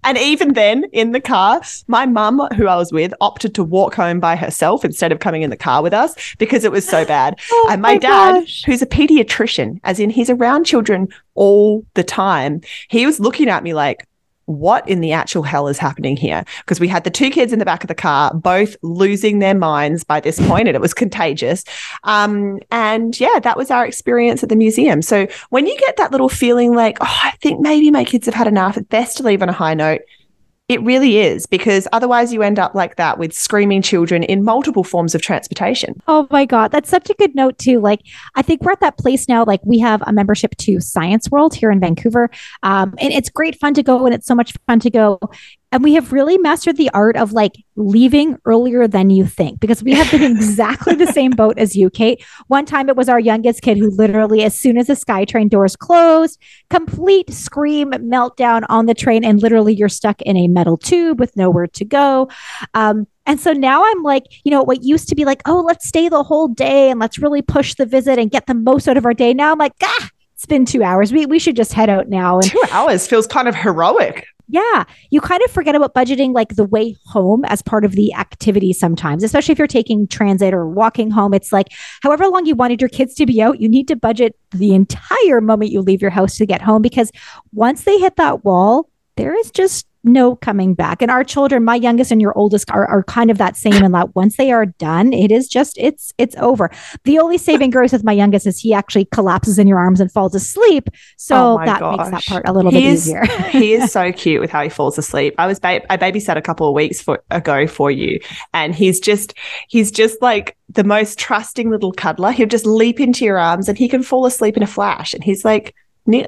And 0.04 0.18
even 0.18 0.54
then, 0.54 0.86
in 0.92 1.12
the 1.12 1.22
car, 1.22 1.62
my 1.88 2.06
mum, 2.06 2.40
who 2.56 2.68
I 2.68 2.76
was 2.76 2.92
with, 2.92 3.14
opted 3.22 3.54
to 3.56 3.64
walk 3.64 3.94
home 3.94 4.20
by 4.20 4.36
herself 4.36 4.84
instead 4.84 5.12
of 5.12 5.20
coming 5.20 5.44
in 5.44 5.50
the 5.50 5.58
car 5.58 5.84
with 5.84 5.94
us 5.94 6.16
because 6.38 6.64
it 6.64 6.72
was 6.72 6.88
so 6.88 7.06
bad. 7.06 7.40
Oh 7.50 7.68
and 7.72 7.82
my, 7.82 7.94
my 7.94 7.98
dad, 7.98 8.32
gosh. 8.42 8.64
who's 8.66 8.82
a 8.82 8.86
pediatrician, 8.86 9.80
as 9.84 10.00
in 10.00 10.10
he's 10.10 10.30
around 10.30 10.66
children 10.66 11.08
all 11.34 11.86
the 11.94 12.04
time, 12.04 12.62
he 12.90 13.06
was 13.06 13.20
looking 13.20 13.50
at 13.50 13.64
me 13.64 13.74
like, 13.74 14.08
what 14.48 14.88
in 14.90 15.02
the 15.02 15.12
actual 15.12 15.44
hell 15.44 15.68
is 15.68 15.78
happening 15.78 16.18
here? 16.18 16.44
Because 16.60 16.80
we 16.80 16.88
had 16.88 17.04
the 17.04 17.10
two 17.10 17.30
kids 17.30 17.54
in 17.54 17.60
the 17.60 17.66
back 17.66 17.84
of 17.84 17.88
the 17.88 17.96
car, 17.96 18.34
both 18.34 18.76
losing 18.82 19.40
their 19.40 19.54
minds 19.54 20.04
by 20.04 20.20
this 20.20 20.40
point, 20.48 20.68
and 20.68 20.76
it 20.76 20.82
was 20.82 20.94
contagious. 20.94 21.64
Um, 22.04 22.60
and 22.72 23.18
yeah, 23.20 23.40
that 23.44 23.58
was 23.58 23.70
our 23.70 23.86
experience 23.86 24.44
at 24.44 24.50
the 24.50 24.56
museum. 24.56 25.02
So 25.02 25.28
when 25.50 25.68
you 25.68 25.78
get 25.78 25.98
that 25.98 26.12
little 26.12 26.30
feeling 26.30 26.74
like, 26.74 26.98
oh, 27.02 27.20
I 27.24 27.32
think 27.42 27.62
maybe 27.62 27.92
my 27.92 28.04
kids 28.04 28.26
have 28.26 28.36
had 28.36 28.48
enough, 28.48 28.78
it's 28.78 28.88
best 28.88 29.18
to 29.18 29.24
leave 29.24 29.42
on 29.42 29.50
a 29.50 29.54
high 29.54 29.74
note. 29.74 30.02
It 30.70 30.82
really 30.84 31.20
is 31.20 31.46
because 31.46 31.88
otherwise 31.94 32.34
you 32.34 32.44
end 32.44 32.60
up 32.60 32.76
like 32.76 32.98
that 32.98 33.18
with 33.18 33.32
screaming 33.32 33.82
children 33.82 34.24
in 34.24 34.44
multiple 34.44 34.84
forms 34.84 35.16
of 35.16 35.22
transportation. 35.22 36.02
Oh 36.10 36.28
my 36.30 36.44
God. 36.44 36.72
That's 36.72 36.90
such 36.90 37.10
a 37.10 37.14
good 37.14 37.34
note, 37.36 37.58
too. 37.58 37.80
Like, 37.80 38.02
I 38.36 38.42
think 38.42 38.62
we're 38.62 38.74
at 38.74 38.82
that 38.82 38.98
place 38.98 39.30
now. 39.30 39.46
Like, 39.46 39.62
we 39.64 39.80
have 39.80 40.04
a 40.06 40.12
membership 40.12 40.58
to 40.58 40.82
Science 40.82 41.32
World 41.32 41.56
here 41.56 41.72
in 41.72 41.80
Vancouver. 41.80 42.30
Um, 42.64 42.96
and 43.00 43.14
it's 43.14 43.30
great 43.30 43.58
fun 43.58 43.76
to 43.76 43.84
go, 43.84 44.06
and 44.06 44.14
it's 44.14 44.28
so 44.28 44.36
much 44.36 44.54
fun 44.68 44.82
to 44.82 44.90
go. 44.90 45.20
And 45.72 45.84
we 45.84 45.94
have 45.96 46.14
really 46.14 46.38
mastered 46.38 46.78
the 46.78 46.90
art 46.94 47.18
of 47.18 47.34
like 47.34 47.64
leaving 47.76 48.38
earlier 48.46 48.88
than 48.88 49.10
you 49.10 49.26
think 49.26 49.60
because 49.60 49.84
we 49.84 49.94
have 49.94 50.10
been 50.12 50.22
exactly 50.38 50.96
the 50.96 51.08
same 51.08 51.32
boat 51.32 51.58
as 51.58 51.76
you, 51.76 51.90
Kate. 51.90 52.24
One 52.48 52.66
time 52.66 52.88
it 52.88 52.96
was 52.96 53.10
our 53.10 53.20
youngest 53.20 53.62
kid 53.62 53.78
who 53.78 53.90
literally, 53.90 54.44
as 54.44 54.58
soon 54.58 54.78
as 54.78 54.88
the 54.88 54.94
SkyTrain 54.94 55.50
doors 55.50 55.76
closed, 55.76 56.42
complete 56.70 57.32
scream 57.34 57.92
meltdown 57.92 58.64
on 58.70 58.86
the 58.86 58.94
train. 58.94 59.26
And 59.26 59.42
literally 59.42 59.76
you're 59.76 59.90
stuck 59.90 60.22
in 60.22 60.38
a 60.38 60.48
metal 60.48 60.78
tube 60.78 61.20
with 61.20 61.36
nowhere 61.36 61.68
to 61.68 61.86
go. 61.86 62.30
Um, 62.74 63.06
and 63.26 63.40
so 63.40 63.52
now 63.52 63.84
I'm 63.84 64.04
like, 64.04 64.24
you 64.46 64.52
know, 64.52 64.64
what 64.64 64.84
used 64.84 65.10
to 65.10 65.16
be 65.16 65.26
like, 65.26 65.42
oh, 65.46 65.62
let's 65.68 65.86
stay 65.86 66.08
the 66.08 66.24
whole 66.24 66.48
day 66.48 66.90
and 66.90 67.00
let's 67.00 67.20
really 67.20 67.42
push 67.42 67.76
the 67.76 67.86
visit 67.86 68.18
and 68.18 68.32
get 68.32 68.48
the 68.48 68.54
most 68.54 68.88
out 68.88 68.96
of 68.96 69.06
our 69.06 69.14
day. 69.14 69.34
Now 69.34 69.52
I'm 69.52 69.58
like, 69.58 69.74
ah, 69.84 70.10
it's 70.34 70.46
been 70.46 70.66
two 70.66 70.82
hours. 70.82 71.12
We, 71.12 71.26
we 71.26 71.40
should 71.40 71.58
just 71.58 71.74
head 71.74 71.90
out 71.90 72.08
now. 72.08 72.36
And 72.38 72.50
two 72.50 72.64
hours 72.72 73.06
feels 73.06 73.28
kind 73.28 73.50
of 73.50 73.56
heroic. 73.56 74.26
Yeah, 74.50 74.86
you 75.10 75.20
kind 75.20 75.42
of 75.44 75.52
forget 75.52 75.76
about 75.76 75.94
budgeting 75.94 76.34
like 76.34 76.56
the 76.56 76.64
way 76.64 76.96
home 77.06 77.44
as 77.46 77.62
part 77.62 77.84
of 77.84 77.94
the 77.94 78.14
activity 78.14 78.72
sometimes, 78.72 79.24
especially 79.24 79.52
if 79.52 79.58
you're 79.58 79.68
taking 79.68 80.08
transit 80.08 80.54
or 80.54 80.68
walking 80.70 81.12
home. 81.12 81.34
It's 81.34 81.52
like 81.52 81.68
however 82.02 82.28
long 82.28 82.46
you 82.46 82.56
wanted 82.56 82.80
your 82.80 82.90
kids 82.90 83.14
to 83.16 83.26
be 83.26 83.42
out, 83.42 83.60
you 83.60 83.68
need 83.68 83.90
to 83.90 83.96
budget 83.98 84.38
the 84.52 84.74
entire 84.74 85.42
moment 85.42 85.72
you 85.72 85.82
leave 85.82 86.02
your 86.02 86.12
house 86.12 86.38
to 86.38 86.46
get 86.46 86.62
home 86.62 86.82
because 86.82 87.12
once 87.52 87.84
they 87.84 88.00
hit 88.00 88.16
that 88.16 88.46
wall, 88.46 88.90
there 89.18 89.36
is 89.36 89.52
just 89.52 89.87
no 90.04 90.36
coming 90.36 90.74
back. 90.74 91.02
And 91.02 91.12
our 91.12 91.24
children, 91.24 91.64
my 91.64 91.76
youngest 91.76 92.12
and 92.12 92.22
your 92.22 92.38
oldest, 92.38 92.70
are, 92.72 92.86
are 92.88 93.04
kind 93.04 93.32
of 93.32 93.38
that 93.38 93.56
same 93.56 93.84
in 93.84 93.92
that 93.92 94.16
once 94.16 94.38
they 94.38 94.52
are 94.52 94.66
done, 94.66 95.14
it 95.14 95.32
is 95.32 95.48
just 95.48 95.78
it's 95.78 96.14
it's 96.18 96.36
over. 96.38 96.70
The 97.04 97.20
only 97.20 97.38
saving 97.38 97.70
grace 97.70 97.92
with 97.92 98.04
my 98.04 98.14
youngest 98.14 98.48
is 98.48 98.60
he 98.60 98.74
actually 98.74 99.06
collapses 99.06 99.60
in 99.60 99.68
your 99.68 99.80
arms 99.80 100.00
and 100.00 100.12
falls 100.12 100.36
asleep. 100.36 100.90
So 101.18 101.60
oh 101.60 101.66
that 101.66 101.80
gosh. 101.80 101.98
makes 101.98 102.10
that 102.12 102.26
part 102.26 102.48
a 102.48 102.54
little 102.54 102.72
he 102.72 102.78
bit 102.78 102.86
is, 102.86 103.08
easier. 103.08 103.26
he 103.50 103.74
is 103.74 103.92
so 103.92 104.12
cute 104.12 104.42
with 104.42 104.50
how 104.50 104.64
he 104.64 104.70
falls 104.70 104.98
asleep. 104.98 105.36
I 105.38 105.48
was 105.48 105.60
ba- 105.60 105.92
I 105.92 105.98
babysat 105.98 106.38
a 106.38 106.42
couple 106.42 106.68
of 106.68 106.74
weeks 106.74 107.02
for, 107.02 107.24
ago 107.32 107.68
for 107.68 107.92
you, 107.92 108.20
and 108.54 108.74
he's 108.74 109.00
just 109.00 109.34
he's 109.68 109.92
just 109.92 110.22
like 110.22 110.58
the 110.70 110.84
most 110.84 111.18
trusting 111.18 111.70
little 111.70 111.92
cuddler. 111.92 112.32
He'll 112.32 112.48
just 112.48 112.66
leap 112.66 113.00
into 113.00 113.26
your 113.26 113.38
arms 113.38 113.70
and 113.70 113.78
he 113.78 113.88
can 113.88 114.04
fall 114.04 114.26
asleep 114.26 114.58
in 114.58 114.64
a 114.64 114.68
flash. 114.68 115.14
And 115.14 115.24
he's 115.24 115.46
like 115.46 115.74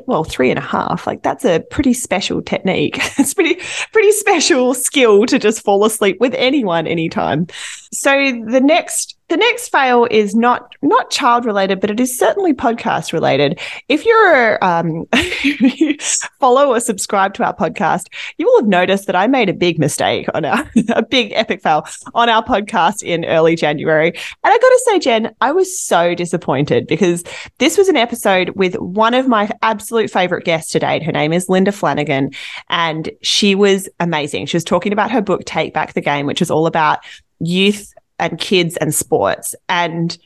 well 0.07 0.23
three 0.23 0.49
and 0.49 0.59
a 0.59 0.63
half 0.63 1.07
like 1.07 1.23
that's 1.23 1.45
a 1.45 1.59
pretty 1.71 1.93
special 1.93 2.41
technique. 2.41 2.99
It's 3.19 3.33
pretty 3.33 3.59
pretty 3.91 4.11
special 4.13 4.73
skill 4.73 5.25
to 5.25 5.37
just 5.37 5.63
fall 5.63 5.83
asleep 5.83 6.17
with 6.19 6.33
anyone 6.35 6.87
anytime. 6.87 7.47
So 7.91 8.11
the 8.47 8.61
next 8.61 9.18
the 9.29 9.37
next 9.37 9.69
fail 9.69 10.07
is 10.09 10.35
not 10.35 10.73
not 10.81 11.11
child 11.11 11.45
related, 11.45 11.79
but 11.79 11.91
it 11.91 11.99
is 11.99 12.17
certainly 12.17 12.53
podcast 12.53 13.13
related. 13.13 13.59
If 13.87 14.03
you're 14.03 14.63
um, 14.63 15.07
follow 16.39 16.73
or 16.73 16.79
subscribe 16.79 17.35
to 17.35 17.43
our 17.43 17.55
podcast, 17.55 18.07
you 18.37 18.47
will 18.47 18.59
have 18.59 18.67
noticed 18.67 19.05
that 19.05 19.15
I 19.15 19.27
made 19.27 19.47
a 19.47 19.53
big 19.53 19.77
mistake 19.77 20.27
on 20.33 20.45
our 20.45 20.69
a 20.89 21.03
big 21.03 21.31
epic 21.33 21.61
fail 21.61 21.85
on 22.15 22.27
our 22.27 22.43
podcast 22.43 23.03
in 23.03 23.23
early 23.25 23.55
January. 23.55 24.09
And 24.09 24.17
I 24.43 24.57
got 24.57 24.69
to 24.69 24.81
say, 24.85 24.99
Jen, 24.99 25.35
I 25.41 25.51
was 25.51 25.79
so 25.79 26.15
disappointed 26.15 26.87
because 26.87 27.23
this 27.59 27.77
was 27.77 27.87
an 27.87 27.97
episode 27.97 28.49
with 28.55 28.75
one 28.79 29.13
of 29.13 29.27
my 29.27 29.49
absolute 29.61 30.09
favorite 30.09 30.43
guests 30.43 30.71
to 30.71 30.79
date. 30.79 31.03
Her 31.03 31.11
name 31.11 31.33
is 31.33 31.49
Linda 31.49 31.71
Flanagan, 31.71 32.31
and 32.69 33.11
she 33.21 33.53
was 33.53 33.87
amazing. 33.99 34.47
She 34.47 34.57
was 34.57 34.63
talking 34.63 34.91
about 34.91 35.11
her 35.11 35.21
book 35.21 35.45
Take 35.45 35.73
Back 35.73 35.93
the 35.93 36.01
Game, 36.01 36.25
which 36.25 36.41
is 36.41 36.49
all 36.49 36.65
about 36.65 36.99
youth 37.39 37.93
and 38.19 38.39
kids 38.39 38.77
and 38.77 38.93
sports. 38.93 39.55
And 39.67 40.17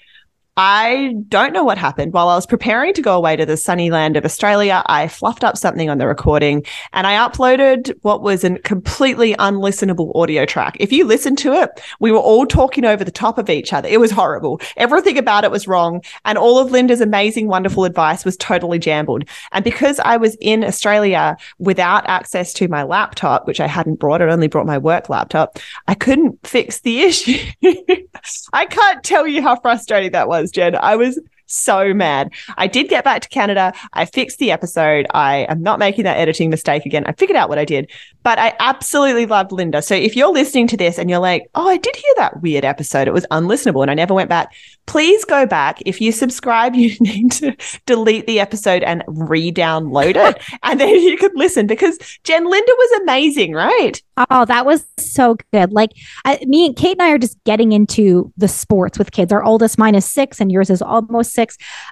I 0.56 1.16
don't 1.30 1.52
know 1.52 1.64
what 1.64 1.80
happened. 1.80 2.14
While 2.14 2.30
I 2.30 2.36
was 2.36 2.46
preparing 2.46 2.94
to 2.94 3.02
go 3.02 3.18
away 3.18 3.36
to 3.36 3.46
the 3.46 3.58
sunny 3.58 3.90
land 3.90 4.16
of 4.16 4.24
Australia, 4.24 4.84
I 4.86 5.08
fluffed 5.08 5.44
up 5.44 5.58
something 5.58 5.90
on 5.90 5.98
the 5.98 6.06
recording 6.06 6.64
and 6.92 7.08
I 7.08 7.28
uploaded 7.28 7.92
what 8.04 8.22
was 8.22 8.44
a 8.44 8.60
completely 8.60 9.34
unlistenable 9.34 10.16
audio 10.16 10.46
track. 10.46 10.78
If 10.80 10.92
you 10.92 11.06
listen 11.06 11.36
to 11.38 11.54
it, 11.54 11.82
we 12.00 12.12
were 12.12 12.20
all 12.20 12.46
talking 12.46 12.86
over 12.86 13.04
the 13.04 13.10
top 13.10 13.40
of 13.40 13.50
each 13.50 13.74
other. 13.74 13.90
It 13.90 14.00
was 14.00 14.12
horrible. 14.12 14.62
Everything 14.78 15.18
about 15.18 15.44
it 15.44 15.50
was 15.50 15.68
wrong. 15.68 16.04
And 16.24 16.38
all 16.38 16.60
of 16.60 16.70
Linda's 16.70 17.02
amazing, 17.02 17.48
wonderful 17.48 17.84
advice 17.84 18.24
was 18.24 18.38
totally 18.38 18.78
jambled. 18.78 19.24
And 19.54 19.64
because 19.64 20.00
I 20.02 20.18
was 20.18 20.38
in 20.40 20.64
Australia 20.64 21.36
without 21.58 22.08
access 22.08 22.54
to 22.54 22.68
my 22.68 22.84
laptop, 22.84 23.48
which 23.48 23.60
I 23.60 23.66
hadn't 23.66 23.96
brought, 23.96 24.22
I 24.22 24.30
only 24.30 24.50
brought 24.50 24.68
my 24.68 24.78
work 24.78 25.10
laptop, 25.10 25.58
I 25.88 25.96
couldn't 25.96 26.46
fix 26.46 26.82
the 26.82 27.02
issue. 27.02 27.40
I 28.54 28.68
can't 28.68 29.04
tell 29.04 29.26
you 29.26 29.42
how 29.42 29.60
frustrating 29.60 30.12
that 30.12 30.28
was 30.28 30.43
was, 30.44 30.52
Jen. 30.52 30.76
I 30.76 30.96
was 30.96 31.20
so 31.54 31.94
mad. 31.94 32.32
I 32.58 32.68
did 32.68 32.90
get 32.90 33.04
back 33.04 33.22
to 33.22 33.30
Canada. 33.30 33.74
I 33.94 34.06
fixed 34.06 34.40
the 34.40 34.52
episode. 34.52 35.08
I 35.14 35.46
am 35.50 35.62
not 35.62 35.80
making 35.80 36.04
that 36.06 36.18
editing 36.18 36.50
mistake 36.50 36.86
again. 36.86 37.04
I 37.06 37.14
figured 37.14 37.38
out 37.38 37.50
what 37.50 37.60
I 37.60 37.66
did, 37.66 37.92
but 38.24 38.40
I 38.40 38.54
absolutely 38.60 39.26
loved 39.26 39.52
Linda. 39.52 39.82
So 39.82 39.96
if 39.96 40.16
you're 40.16 40.32
listening 40.32 40.68
to 40.68 40.78
this 40.78 40.98
and 40.98 41.10
you're 41.10 41.20
like, 41.20 41.50
oh, 41.56 41.68
I 41.68 41.78
did 41.78 41.96
hear 41.96 42.14
that 42.18 42.42
weird 42.42 42.66
episode, 42.66 43.08
it 43.08 43.14
was 43.14 43.26
unlistenable 43.32 43.82
and 43.82 43.92
I 43.92 43.94
never 43.94 44.14
went 44.14 44.30
back, 44.30 44.54
please 44.86 45.26
go 45.26 45.46
back. 45.46 45.82
If 45.86 46.02
you 46.02 46.12
subscribe, 46.12 46.76
you 46.84 46.96
need 47.00 47.32
to 47.34 47.56
delete 47.86 48.28
the 48.28 48.40
episode 48.40 48.84
and 48.84 49.04
re 49.08 49.52
download 49.52 50.16
it. 50.16 50.42
and 50.64 50.80
then 50.80 50.90
you 50.90 51.18
could 51.18 51.36
listen 51.36 51.68
because 51.68 51.98
Jen 52.24 52.50
Linda 52.50 52.72
was 52.78 53.02
amazing, 53.02 53.54
right? 53.54 54.02
Oh, 54.30 54.46
that 54.46 54.66
was 54.66 54.86
so 54.98 55.38
good. 55.52 55.72
Like 55.74 55.92
I, 56.26 56.40
me 56.46 56.66
and 56.68 56.76
Kate 56.76 56.94
and 56.94 57.02
I 57.02 57.12
are 57.12 57.18
just 57.18 57.42
getting 57.44 57.72
into 57.72 58.32
the 58.38 58.48
sports 58.48 58.98
with 58.98 59.12
kids. 59.12 59.32
Our 59.32 59.44
oldest, 59.44 59.78
mine 59.78 59.96
is 59.96 60.06
six, 60.06 60.40
and 60.40 60.52
yours 60.52 60.70
is 60.70 60.82
almost 60.82 61.34
six. 61.34 61.43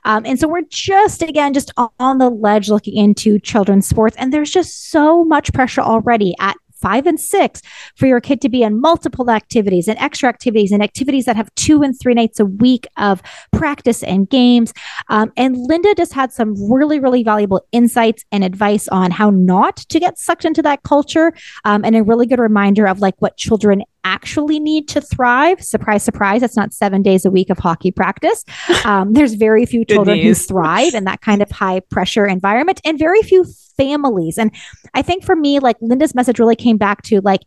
Um, 0.06 0.26
and 0.26 0.40
so 0.40 0.48
we're 0.48 0.62
just, 0.70 1.22
again, 1.22 1.54
just 1.54 1.72
on 2.00 2.18
the 2.18 2.30
ledge 2.30 2.70
looking 2.70 2.96
into 2.96 3.40
children's 3.40 3.88
sports. 3.88 4.16
And 4.18 4.34
there's 4.34 4.52
just 4.52 4.90
so 4.90 5.24
much 5.24 5.54
pressure 5.54 5.82
already 5.82 6.34
at 6.40 6.56
five 6.82 7.06
and 7.06 7.20
six 7.20 7.62
for 7.96 8.08
your 8.08 8.20
kid 8.20 8.42
to 8.42 8.50
be 8.50 8.64
in 8.64 8.82
multiple 8.82 9.30
activities 9.30 9.88
and 9.88 9.98
extra 10.00 10.28
activities 10.28 10.72
and 10.72 10.84
activities 10.84 11.26
that 11.26 11.36
have 11.36 11.54
two 11.56 11.84
and 11.84 11.98
three 12.00 12.14
nights 12.14 12.40
a 12.40 12.46
week 12.46 12.88
of 12.98 13.22
practice 13.54 14.04
and 14.04 14.30
games. 14.30 14.74
Um, 15.10 15.32
and 15.38 15.56
Linda 15.56 15.94
just 15.96 16.14
had 16.14 16.34
some 16.34 16.56
really, 16.72 17.00
really 17.00 17.24
valuable 17.24 17.62
insights 17.72 18.26
and 18.32 18.44
advice 18.44 18.88
on 18.88 19.12
how 19.12 19.30
not 19.30 19.78
to 19.78 20.00
get 20.00 20.18
sucked 20.18 20.44
into 20.44 20.62
that 20.64 20.84
culture 20.84 21.34
um, 21.64 21.86
and 21.86 21.96
a 21.96 22.04
really 22.04 22.26
good 22.26 22.40
reminder 22.40 22.88
of 22.88 23.00
like 23.00 23.16
what 23.20 23.38
children 23.38 23.84
actually 24.04 24.60
need 24.60 24.88
to 24.90 25.02
thrive. 25.02 25.64
Surprise, 25.64 26.04
surprise, 26.04 26.44
it's 26.44 26.56
not 26.56 26.74
seven 26.74 27.02
days 27.02 27.26
a 27.26 27.32
week 27.32 27.50
of 27.50 27.58
hockey 27.58 27.92
practice. 27.92 28.44
Um, 28.86 29.14
there's 29.14 29.34
very 29.36 29.66
few 29.66 29.86
children 29.86 30.20
who 30.20 30.34
thrive 30.34 30.94
in 30.94 31.06
that 31.06 31.22
kind 31.22 31.42
of 31.42 31.52
high 31.52 31.80
pressure 31.80 32.26
environment 32.26 32.82
and 32.86 32.98
very 32.98 33.22
few 33.22 33.46
families. 33.78 34.38
And 34.38 34.52
I 34.94 35.02
think 35.02 35.24
for 35.24 35.36
me, 35.36 35.60
like 35.60 35.78
Linda's 35.82 36.16
message 36.16 36.40
really 36.40 36.56
came 36.56 36.78
back 36.78 37.02
to 37.04 37.22
like, 37.22 37.42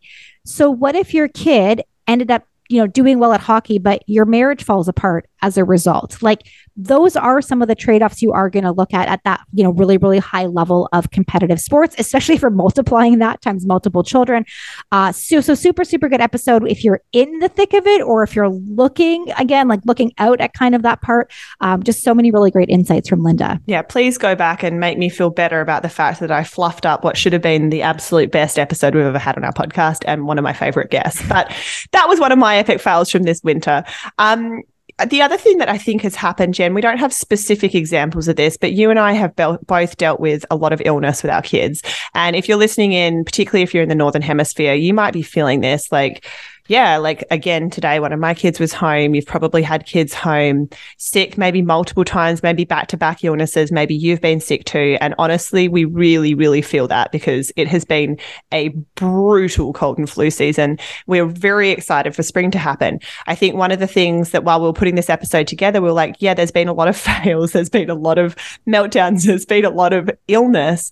so 0.45 0.69
what 0.69 0.95
if 0.95 1.13
your 1.13 1.27
kid 1.27 1.83
ended 2.07 2.31
up 2.31 2.45
you 2.69 2.79
know 2.79 2.87
doing 2.87 3.19
well 3.19 3.33
at 3.33 3.41
hockey 3.41 3.77
but 3.77 4.03
your 4.07 4.25
marriage 4.25 4.63
falls 4.63 4.87
apart 4.87 5.27
as 5.41 5.57
a 5.57 5.63
result. 5.63 6.21
Like 6.21 6.47
those 6.75 7.15
are 7.15 7.41
some 7.41 7.61
of 7.61 7.67
the 7.67 7.75
trade-offs 7.75 8.21
you 8.21 8.31
are 8.31 8.49
going 8.49 8.63
to 8.63 8.71
look 8.71 8.93
at 8.93 9.07
at 9.07 9.23
that 9.23 9.41
you 9.53 9.63
know 9.63 9.71
really 9.71 9.97
really 9.97 10.17
high 10.19 10.45
level 10.45 10.89
of 10.91 11.11
competitive 11.11 11.59
sports 11.59 11.95
especially 11.97 12.37
for 12.37 12.49
multiplying 12.65 13.19
that 13.19 13.41
times 13.41 13.65
multiple 13.65 14.03
children. 14.03 14.45
Uh 14.91 15.11
so 15.11 15.41
so 15.41 15.53
super 15.53 15.83
super 15.83 16.09
good 16.09 16.21
episode. 16.21 16.67
If 16.67 16.83
you're 16.83 17.01
in 17.11 17.39
the 17.39 17.49
thick 17.49 17.73
of 17.73 17.85
it 17.85 18.01
or 18.01 18.23
if 18.23 18.35
you're 18.35 18.49
looking 18.49 19.31
again 19.37 19.67
like 19.67 19.81
looking 19.85 20.11
out 20.17 20.41
at 20.41 20.53
kind 20.53 20.75
of 20.75 20.81
that 20.81 21.01
part 21.01 21.31
um, 21.61 21.83
just 21.83 22.03
so 22.03 22.13
many 22.13 22.31
really 22.31 22.51
great 22.51 22.69
insights 22.69 23.07
from 23.07 23.23
linda. 23.23 23.59
Yeah 23.65 23.81
please 23.81 24.17
go 24.17 24.35
back 24.35 24.63
and 24.63 24.79
make 24.79 24.97
me 24.97 25.09
feel 25.09 25.29
better 25.29 25.61
about 25.61 25.83
the 25.83 25.89
fact 25.89 26.19
that 26.19 26.31
i 26.31 26.43
fluffed 26.43 26.85
up 26.85 27.03
what 27.03 27.17
should 27.17 27.33
have 27.33 27.41
been 27.41 27.69
the 27.69 27.81
absolute 27.81 28.31
best 28.31 28.57
episode 28.57 28.95
we've 28.95 29.05
ever 29.05 29.19
had 29.19 29.37
on 29.37 29.43
our 29.43 29.53
podcast 29.53 30.03
and 30.05 30.25
one 30.25 30.37
of 30.37 30.43
my 30.43 30.53
favorite 30.53 30.89
guests. 30.89 31.21
But 31.27 31.53
that 31.91 32.07
was 32.07 32.19
one 32.19 32.31
of 32.31 32.37
my 32.37 32.54
epic 32.55 32.81
fails 32.81 33.09
from 33.09 33.23
this 33.23 33.41
winter 33.43 33.83
um 34.17 34.61
the 35.09 35.21
other 35.21 35.37
thing 35.37 35.57
that 35.57 35.67
I 35.67 35.77
think 35.77 36.03
has 36.03 36.15
happened, 36.15 36.53
Jen, 36.53 36.73
we 36.73 36.79
don't 36.79 36.99
have 36.99 37.11
specific 37.11 37.75
examples 37.75 38.29
of 38.29 38.37
this, 38.37 38.55
but 38.55 38.71
you 38.71 38.89
and 38.89 38.97
I 38.97 39.11
have 39.11 39.35
be- 39.35 39.57
both 39.65 39.97
dealt 39.97 40.21
with 40.21 40.45
a 40.49 40.55
lot 40.55 40.71
of 40.71 40.81
illness 40.85 41.21
with 41.21 41.31
our 41.31 41.41
kids. 41.41 41.83
And 42.13 42.33
if 42.33 42.47
you're 42.47 42.57
listening 42.57 42.93
in, 42.93 43.25
particularly 43.25 43.63
if 43.63 43.73
you're 43.73 43.83
in 43.83 43.89
the 43.89 43.95
Northern 43.95 44.21
Hemisphere, 44.21 44.73
you 44.73 44.93
might 44.93 45.11
be 45.11 45.21
feeling 45.21 45.59
this 45.59 45.91
like, 45.91 46.25
yeah, 46.67 46.97
like 46.97 47.23
again, 47.29 47.69
today, 47.69 47.99
one 47.99 48.11
of 48.11 48.19
my 48.19 48.33
kids 48.33 48.59
was 48.59 48.73
home. 48.73 49.13
You've 49.13 49.25
probably 49.25 49.61
had 49.61 49.85
kids 49.85 50.13
home 50.13 50.69
sick, 50.97 51.37
maybe 51.37 51.61
multiple 51.61 52.03
times, 52.03 52.41
maybe 52.41 52.65
back 52.65 52.87
to 52.87 52.97
back 52.97 53.23
illnesses. 53.23 53.71
Maybe 53.71 53.93
you've 53.93 54.21
been 54.21 54.39
sick 54.39 54.65
too. 54.65 54.97
And 54.99 55.13
honestly, 55.19 55.67
we 55.67 55.85
really, 55.85 56.33
really 56.33 56.61
feel 56.61 56.87
that 56.87 57.11
because 57.11 57.51
it 57.55 57.67
has 57.67 57.85
been 57.85 58.17
a 58.51 58.69
brutal 58.95 59.73
cold 59.73 59.99
and 59.99 60.09
flu 60.09 60.31
season. 60.31 60.79
We're 61.05 61.27
very 61.27 61.69
excited 61.69 62.15
for 62.15 62.23
spring 62.23 62.49
to 62.51 62.57
happen. 62.57 62.99
I 63.27 63.35
think 63.35 63.55
one 63.55 63.71
of 63.71 63.79
the 63.79 63.87
things 63.87 64.31
that 64.31 64.43
while 64.43 64.59
we 64.59 64.67
are 64.67 64.73
putting 64.73 64.95
this 64.95 65.09
episode 65.09 65.47
together, 65.47 65.81
we 65.81 65.89
we're 65.89 65.93
like, 65.93 66.15
yeah, 66.19 66.33
there's 66.33 66.51
been 66.51 66.67
a 66.67 66.73
lot 66.73 66.87
of 66.87 66.97
fails, 67.05 67.51
there's 67.51 67.69
been 67.69 67.89
a 67.89 67.95
lot 67.95 68.17
of 68.17 68.35
meltdowns, 68.67 69.25
there's 69.25 69.45
been 69.45 69.65
a 69.65 69.69
lot 69.69 69.93
of 69.93 70.09
illness. 70.27 70.91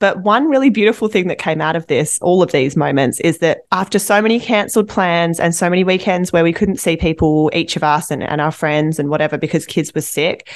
But 0.00 0.22
one 0.22 0.48
really 0.48 0.70
beautiful 0.70 1.08
thing 1.08 1.28
that 1.28 1.38
came 1.38 1.60
out 1.60 1.76
of 1.76 1.86
this, 1.86 2.18
all 2.20 2.42
of 2.42 2.52
these 2.52 2.74
moments, 2.74 3.20
is 3.20 3.38
that 3.38 3.60
after 3.70 3.98
so 3.98 4.20
many 4.20 4.40
cancelled 4.40 4.88
plans 4.88 5.38
and 5.38 5.54
so 5.54 5.70
many 5.70 5.84
weekends 5.84 6.32
where 6.32 6.42
we 6.42 6.54
couldn't 6.54 6.80
see 6.80 6.96
people, 6.96 7.50
each 7.52 7.76
of 7.76 7.84
us 7.84 8.10
and, 8.10 8.22
and 8.22 8.40
our 8.40 8.50
friends 8.50 8.98
and 8.98 9.10
whatever, 9.10 9.36
because 9.38 9.66
kids 9.66 9.94
were 9.94 10.00
sick, 10.00 10.50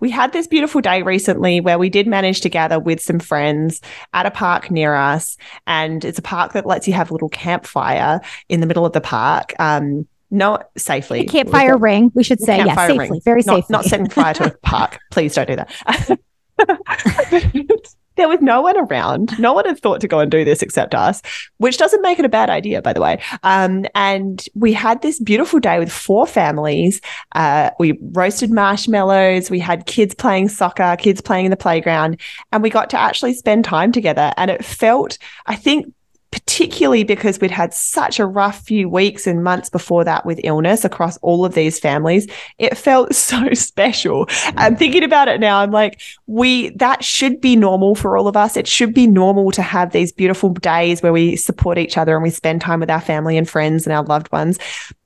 we 0.00 0.10
had 0.10 0.32
this 0.32 0.46
beautiful 0.46 0.80
day 0.80 1.02
recently 1.02 1.60
where 1.60 1.78
we 1.78 1.90
did 1.90 2.06
manage 2.06 2.40
to 2.42 2.48
gather 2.48 2.80
with 2.80 3.00
some 3.00 3.18
friends 3.18 3.80
at 4.14 4.26
a 4.26 4.30
park 4.30 4.70
near 4.70 4.94
us. 4.94 5.36
And 5.66 6.04
it's 6.04 6.18
a 6.18 6.22
park 6.22 6.54
that 6.54 6.66
lets 6.66 6.88
you 6.88 6.94
have 6.94 7.10
a 7.10 7.14
little 7.14 7.28
campfire 7.28 8.20
in 8.48 8.60
the 8.60 8.66
middle 8.66 8.86
of 8.86 8.92
the 8.92 9.00
park. 9.00 9.54
Um, 9.58 10.06
not 10.30 10.70
safely. 10.76 11.20
A 11.20 11.24
campfire 11.26 11.76
ring, 11.76 12.10
we 12.14 12.24
should 12.24 12.40
say. 12.40 12.58
Yeah, 12.58 12.74
safely. 12.74 13.10
Ring. 13.10 13.20
Very 13.24 13.42
not, 13.46 13.56
safely. 13.56 13.72
Not 13.72 13.84
setting 13.84 14.08
fire 14.08 14.34
to 14.34 14.46
a 14.46 14.58
park. 14.58 14.98
Please 15.10 15.34
don't 15.34 15.48
do 15.48 15.56
that. 15.56 16.18
there 18.16 18.28
was 18.28 18.40
no 18.40 18.60
one 18.60 18.76
around. 18.78 19.38
No 19.38 19.52
one 19.52 19.64
had 19.64 19.78
thought 19.78 20.00
to 20.00 20.08
go 20.08 20.20
and 20.20 20.30
do 20.30 20.44
this 20.44 20.62
except 20.62 20.94
us, 20.94 21.22
which 21.58 21.78
doesn't 21.78 22.02
make 22.02 22.18
it 22.18 22.24
a 22.24 22.28
bad 22.28 22.50
idea, 22.50 22.82
by 22.82 22.92
the 22.92 23.00
way. 23.00 23.22
Um, 23.42 23.86
and 23.94 24.44
we 24.54 24.72
had 24.72 25.02
this 25.02 25.20
beautiful 25.20 25.60
day 25.60 25.78
with 25.78 25.92
four 25.92 26.26
families. 26.26 27.00
Uh, 27.34 27.70
we 27.78 27.98
roasted 28.12 28.50
marshmallows. 28.50 29.50
We 29.50 29.60
had 29.60 29.86
kids 29.86 30.14
playing 30.14 30.48
soccer, 30.48 30.96
kids 30.98 31.20
playing 31.20 31.46
in 31.46 31.50
the 31.50 31.56
playground, 31.56 32.20
and 32.52 32.62
we 32.62 32.70
got 32.70 32.90
to 32.90 32.98
actually 32.98 33.34
spend 33.34 33.64
time 33.64 33.92
together. 33.92 34.32
And 34.36 34.50
it 34.50 34.64
felt, 34.64 35.18
I 35.46 35.56
think, 35.56 35.92
particularly 36.36 37.02
because 37.02 37.40
we'd 37.40 37.50
had 37.50 37.72
such 37.72 38.20
a 38.20 38.26
rough 38.26 38.60
few 38.60 38.90
weeks 38.90 39.26
and 39.26 39.42
months 39.42 39.70
before 39.70 40.04
that 40.04 40.26
with 40.26 40.38
illness 40.44 40.84
across 40.84 41.16
all 41.18 41.46
of 41.46 41.54
these 41.54 41.80
families. 41.80 42.28
It 42.58 42.76
felt 42.76 43.14
so 43.14 43.54
special. 43.54 44.26
Mm. 44.26 44.54
I'm 44.58 44.76
thinking 44.76 45.02
about 45.02 45.28
it 45.28 45.40
now. 45.40 45.60
I'm 45.60 45.70
like, 45.70 45.98
we, 46.26 46.70
that 46.70 47.02
should 47.02 47.40
be 47.40 47.56
normal 47.56 47.94
for 47.94 48.18
all 48.18 48.28
of 48.28 48.36
us. 48.36 48.54
It 48.54 48.68
should 48.68 48.92
be 48.92 49.06
normal 49.06 49.50
to 49.52 49.62
have 49.62 49.92
these 49.92 50.12
beautiful 50.12 50.50
days 50.50 51.02
where 51.02 51.12
we 51.12 51.36
support 51.36 51.78
each 51.78 51.96
other 51.96 52.14
and 52.14 52.22
we 52.22 52.30
spend 52.30 52.60
time 52.60 52.80
with 52.80 52.90
our 52.90 53.00
family 53.00 53.38
and 53.38 53.48
friends 53.48 53.86
and 53.86 53.94
our 53.94 54.04
loved 54.04 54.30
ones. 54.30 54.58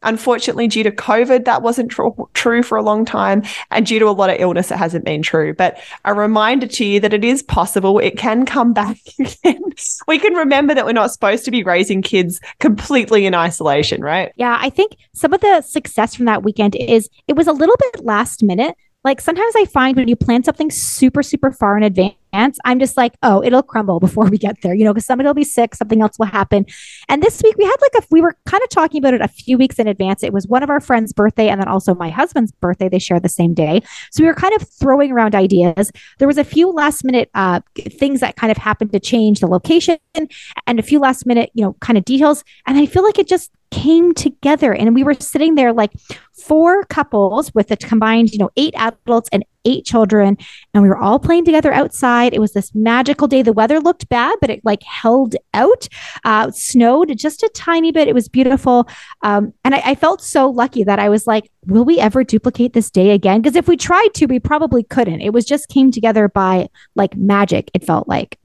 Unfortunately, 0.03 0.66
due 0.66 0.83
to 0.83 0.90
COVID, 0.90 1.45
that 1.45 1.62
wasn't 1.62 1.93
tr- 1.93 2.09
true 2.35 2.64
for 2.64 2.77
a 2.77 2.83
long 2.83 3.05
time. 3.05 3.45
And 3.71 3.87
due 3.87 4.01
to 4.01 4.07
a 4.07 4.11
lot 4.11 4.31
of 4.31 4.37
illness, 4.40 4.73
it 4.73 4.79
hasn't 4.79 5.05
been 5.05 5.23
true. 5.23 5.55
But 5.55 5.79
a 6.05 6.12
reminder 6.12 6.66
to 6.66 6.85
you 6.85 6.99
that 7.01 7.14
it 7.14 7.25
is 7.25 7.43
possible. 7.43 8.01
It 8.01 8.19
can 8.19 8.47
come 8.47 8.73
back 8.73 8.99
again. 9.19 9.62
we 10.09 10.19
can 10.19 10.35
remember 10.35 10.75
that 10.75 10.85
we're 10.85 10.93
not 10.93 11.12
supposed 11.21 11.45
to 11.45 11.51
be 11.51 11.63
raising 11.63 12.01
kids 12.01 12.41
completely 12.61 13.27
in 13.27 13.35
isolation, 13.35 14.01
right? 14.01 14.33
Yeah. 14.37 14.57
I 14.59 14.71
think 14.71 14.97
some 15.13 15.35
of 15.35 15.43
the 15.43 15.61
success 15.61 16.15
from 16.15 16.25
that 16.25 16.43
weekend 16.43 16.75
is 16.77 17.11
it 17.29 17.35
was 17.35 17.47
a 17.47 17.53
little 17.53 17.77
bit 17.79 18.05
last 18.05 18.43
minute. 18.43 18.75
Like 19.03 19.21
sometimes 19.21 19.55
I 19.57 19.65
find 19.65 19.97
when 19.97 20.09
you 20.09 20.17
plan 20.17 20.45
something 20.45 20.71
super, 20.71 21.23
super 21.23 21.51
far 21.51 21.77
in 21.77 21.83
advance, 21.83 22.59
I'm 22.65 22.79
just 22.79 22.99
like, 22.99 23.15
oh, 23.23 23.43
it'll 23.43 23.63
crumble 23.63 23.99
before 23.99 24.27
we 24.27 24.37
get 24.37 24.61
there, 24.63 24.75
you 24.75 24.85
know, 24.85 24.93
because 24.93 25.07
somebody 25.07 25.27
will 25.27 25.35
be 25.35 25.43
sick, 25.43 25.75
something 25.75 26.03
else 26.03 26.19
will 26.19 26.27
happen. 26.27 26.67
And 27.09 27.23
this 27.23 27.41
week 27.43 27.57
we 27.57 27.65
had 27.65 27.77
like 27.81 28.05
a, 28.05 28.07
we 28.11 28.21
were 28.21 28.37
kind 28.45 28.63
of 28.63 28.69
talking 28.69 28.99
about 28.99 29.15
it 29.15 29.23
a 29.23 29.29
few 29.29 29.57
weeks 29.57 29.79
in 29.79 29.89
advance. 29.89 30.23
It 30.23 30.35
was 30.35 30.47
one 30.47 30.63
of 30.63 30.69
our 30.69 30.81
friends' 30.81 31.15
birthday 31.15 31.49
and 31.49 31.61
then 31.61 31.69
also 31.69 31.95
my 31.95 32.11
husband's 32.11 32.53
birthday. 32.53 32.91
They 32.91 32.99
share 32.99 33.21
the 33.21 33.31
same 33.31 33.55
day. 33.55 33.81
So 34.11 34.23
we 34.23 34.29
were 34.29 34.35
kind 34.35 34.55
of 34.55 34.69
throwing 34.69 35.13
around 35.13 35.35
ideas. 35.35 35.91
There 36.19 36.29
was 36.29 36.39
a 36.39 36.45
few 36.45 36.71
last 36.71 37.03
minute 37.03 37.31
uh, 37.35 37.61
things 37.75 38.21
that 38.21 38.37
kind 38.37 38.51
of 38.51 38.59
happened 38.59 38.93
to 38.93 39.01
change 39.01 39.41
the 39.41 39.47
location 39.47 39.97
and 40.15 40.79
a 40.79 40.83
few 40.83 40.99
last 41.01 41.25
minute, 41.25 41.51
you 41.55 41.65
know, 41.65 41.73
kind 41.81 41.97
of 41.97 42.05
details. 42.05 42.45
And 42.67 42.77
I 42.77 42.85
feel 42.85 43.03
like 43.03 43.19
it 43.19 43.29
just 43.29 43.51
came 43.71 44.13
together 44.13 44.75
and 44.75 44.95
we 44.95 45.05
were 45.05 45.15
sitting 45.15 45.55
there 45.55 45.73
like 45.73 45.93
four 46.40 46.85
couples 46.85 47.55
with 47.55 47.70
a 47.70 47.76
combined, 47.76 48.33
you 48.33 48.38
know, 48.38 48.50
eight 48.57 48.74
adults 48.76 49.29
and 49.33 49.44
eight 49.64 49.85
children 49.85 50.38
and 50.72 50.83
we 50.83 50.88
were 50.88 50.96
all 50.96 51.18
playing 51.18 51.44
together 51.44 51.72
outside. 51.72 52.33
It 52.33 52.40
was 52.40 52.53
this 52.53 52.74
magical 52.74 53.29
day. 53.29 53.42
The 53.42 53.53
weather 53.53 53.81
looked 53.81 54.09
bad, 54.09 54.37
but 54.40 54.50
it 54.50 54.64
like 54.64 54.83
held 54.83 55.37
out. 55.55 55.87
Uh, 56.24 56.50
snowed 56.50 57.16
just 57.18 57.42
a 57.42 57.50
tiny 57.55 57.92
bit. 57.92 58.09
It 58.09 58.14
was 58.14 58.29
beautiful. 58.29 58.88
Um, 59.22 59.53
and 59.64 59.74
I, 59.74 59.83
I 59.85 59.94
felt 59.94 60.22
so 60.22 60.48
lucky 60.48 60.85
that 60.85 60.98
I 60.98 61.09
was 61.09 61.26
like, 61.26 61.50
will 61.66 61.85
we 61.85 61.98
ever 61.98 62.24
duplicate 62.24 62.72
this 62.72 62.90
day 62.90 63.11
again? 63.11 63.42
Because 63.42 63.57
if 63.57 63.68
we 63.68 63.76
tried 63.76 64.14
to, 64.14 64.26
we 64.26 64.40
probably 64.40 64.83
couldn't. 64.83 65.20
It 65.20 65.33
was 65.33 65.44
just 65.44 65.68
came 65.68 65.90
together 65.90 66.29
by 66.29 66.68
like 66.94 67.16
magic, 67.16 67.70
it 67.74 67.85
felt 67.85 68.09
like. 68.09 68.38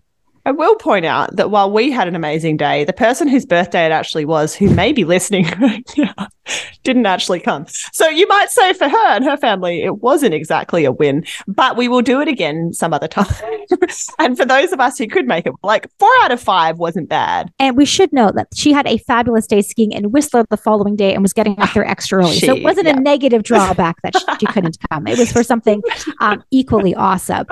I 0.47 0.51
will 0.51 0.75
point 0.75 1.05
out 1.05 1.37
that 1.37 1.49
while 1.49 1.71
we 1.71 1.89
had 1.89 2.07
an 2.07 2.15
amazing 2.15 2.57
day, 2.57 2.83
the 2.83 2.93
person 2.93 3.27
whose 3.27 3.47
birthday 3.47 3.87
it 3.87 3.91
actually 3.91 4.25
was, 4.25 4.53
who 4.53 4.69
may 4.69 4.93
be 4.93 5.03
listening 5.03 5.45
right 5.59 5.91
now, 5.97 6.27
didn't 6.83 7.05
actually 7.05 7.39
come. 7.39 7.65
So 7.91 8.07
you 8.07 8.27
might 8.27 8.49
say 8.49 8.73
for 8.73 8.87
her 8.87 9.07
and 9.07 9.25
her 9.25 9.37
family, 9.37 9.83
it 9.83 9.97
wasn't 9.97 10.33
exactly 10.33 10.85
a 10.85 10.91
win, 10.91 11.25
but 11.47 11.77
we 11.77 11.87
will 11.87 12.01
do 12.01 12.21
it 12.21 12.27
again 12.27 12.73
some 12.73 12.93
other 12.93 13.07
time. 13.07 13.25
and 14.19 14.37
for 14.37 14.45
those 14.45 14.71
of 14.71 14.79
us 14.79 14.97
who 14.97 15.07
could 15.07 15.27
make 15.27 15.45
it, 15.45 15.53
like 15.63 15.89
four 15.99 16.11
out 16.21 16.31
of 16.31 16.39
five 16.39 16.77
wasn't 16.77 17.09
bad. 17.09 17.51
And 17.59 17.75
we 17.75 17.85
should 17.85 18.11
note 18.13 18.35
that 18.35 18.47
she 18.53 18.71
had 18.71 18.87
a 18.87 18.97
fabulous 18.97 19.47
day 19.47 19.61
skiing 19.61 19.91
in 19.91 20.11
Whistler 20.11 20.45
the 20.49 20.57
following 20.57 20.95
day 20.95 21.13
and 21.13 21.21
was 21.21 21.33
getting 21.33 21.59
up 21.59 21.73
there 21.73 21.85
extra 21.85 22.19
early. 22.19 22.37
She, 22.37 22.45
so 22.45 22.55
it 22.55 22.63
wasn't 22.63 22.87
yeah. 22.87 22.97
a 22.97 22.99
negative 22.99 23.43
drawback 23.43 24.01
that 24.03 24.17
she, 24.17 24.25
she, 24.39 24.45
couldn't 24.47 24.77
come. 24.89 25.07
It 25.07 25.17
was 25.17 25.31
for 25.31 25.43
something 25.43 25.81
um, 26.21 26.43
equally 26.51 26.95
awesome. 26.95 27.45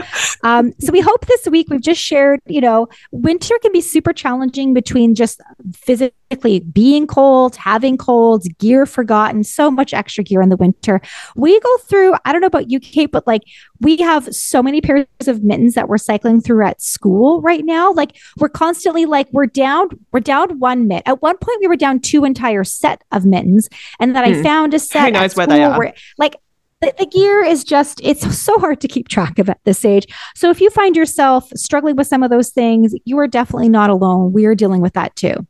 Um, 0.43 0.73
so 0.79 0.91
we 0.91 1.01
hope 1.01 1.25
this 1.25 1.47
week 1.47 1.67
we've 1.69 1.81
just 1.81 2.01
shared, 2.01 2.39
you 2.45 2.61
know, 2.61 2.87
winter 3.11 3.55
can 3.61 3.71
be 3.71 3.81
super 3.81 4.13
challenging 4.13 4.73
between 4.73 5.15
just 5.15 5.41
physically 5.73 6.59
being 6.59 7.07
cold, 7.07 7.55
having 7.55 7.97
colds, 7.97 8.47
gear 8.59 8.82
forgotten, 8.85 9.43
so 9.43 9.69
much 9.71 9.93
extra 9.93 10.23
gear 10.23 10.41
in 10.41 10.49
the 10.49 10.57
winter. 10.57 11.01
We 11.35 11.59
go 11.59 11.77
through, 11.77 12.15
I 12.25 12.31
don't 12.31 12.41
know 12.41 12.47
about 12.47 12.69
you, 12.69 12.79
Kate, 12.79 13.11
but 13.11 13.25
like 13.27 13.43
we 13.79 13.97
have 13.97 14.33
so 14.33 14.63
many 14.63 14.81
pairs 14.81 15.05
of 15.27 15.43
mittens 15.43 15.75
that 15.75 15.87
we're 15.87 15.97
cycling 15.97 16.41
through 16.41 16.65
at 16.65 16.81
school 16.81 17.41
right 17.41 17.65
now. 17.65 17.91
Like 17.91 18.17
we're 18.37 18.49
constantly 18.49 19.05
like, 19.05 19.27
we're 19.31 19.45
down, 19.45 19.89
we're 20.11 20.19
down 20.19 20.59
one 20.59 20.87
mitt. 20.87 21.03
At 21.05 21.21
one 21.21 21.37
point, 21.37 21.59
we 21.61 21.67
were 21.67 21.75
down 21.75 21.99
two 21.99 22.25
entire 22.25 22.63
set 22.63 23.03
of 23.11 23.25
mittens. 23.25 23.69
And 23.99 24.15
then 24.15 24.23
hmm. 24.23 24.39
I 24.39 24.43
found 24.43 24.73
a 24.73 24.79
set. 24.79 25.13
Who 25.13 25.19
knows 25.19 25.35
where 25.35 25.47
they 25.47 25.63
are? 25.63 25.77
Where, 25.77 25.93
like 26.17 26.35
the, 26.83 26.93
the 26.99 27.05
gear 27.05 27.43
is 27.43 27.63
just 27.63 28.01
it's 28.03 28.37
so 28.43 28.59
hard 28.59 28.81
to 28.81 28.87
keep 28.87 29.07
track 29.07 29.39
of 29.39 29.49
at 29.49 29.59
this 29.63 29.85
age 29.85 30.05
so 30.35 30.49
if 30.49 30.59
you 30.59 30.69
find 30.69 30.95
yourself 30.95 31.49
struggling 31.55 31.95
with 31.95 32.07
some 32.07 32.23
of 32.23 32.29
those 32.29 32.49
things 32.49 32.93
you 33.05 33.17
are 33.17 33.27
definitely 33.27 33.69
not 33.69 33.89
alone 33.89 34.33
we 34.33 34.45
are 34.45 34.55
dealing 34.55 34.81
with 34.81 34.93
that 34.93 35.15
too 35.15 35.47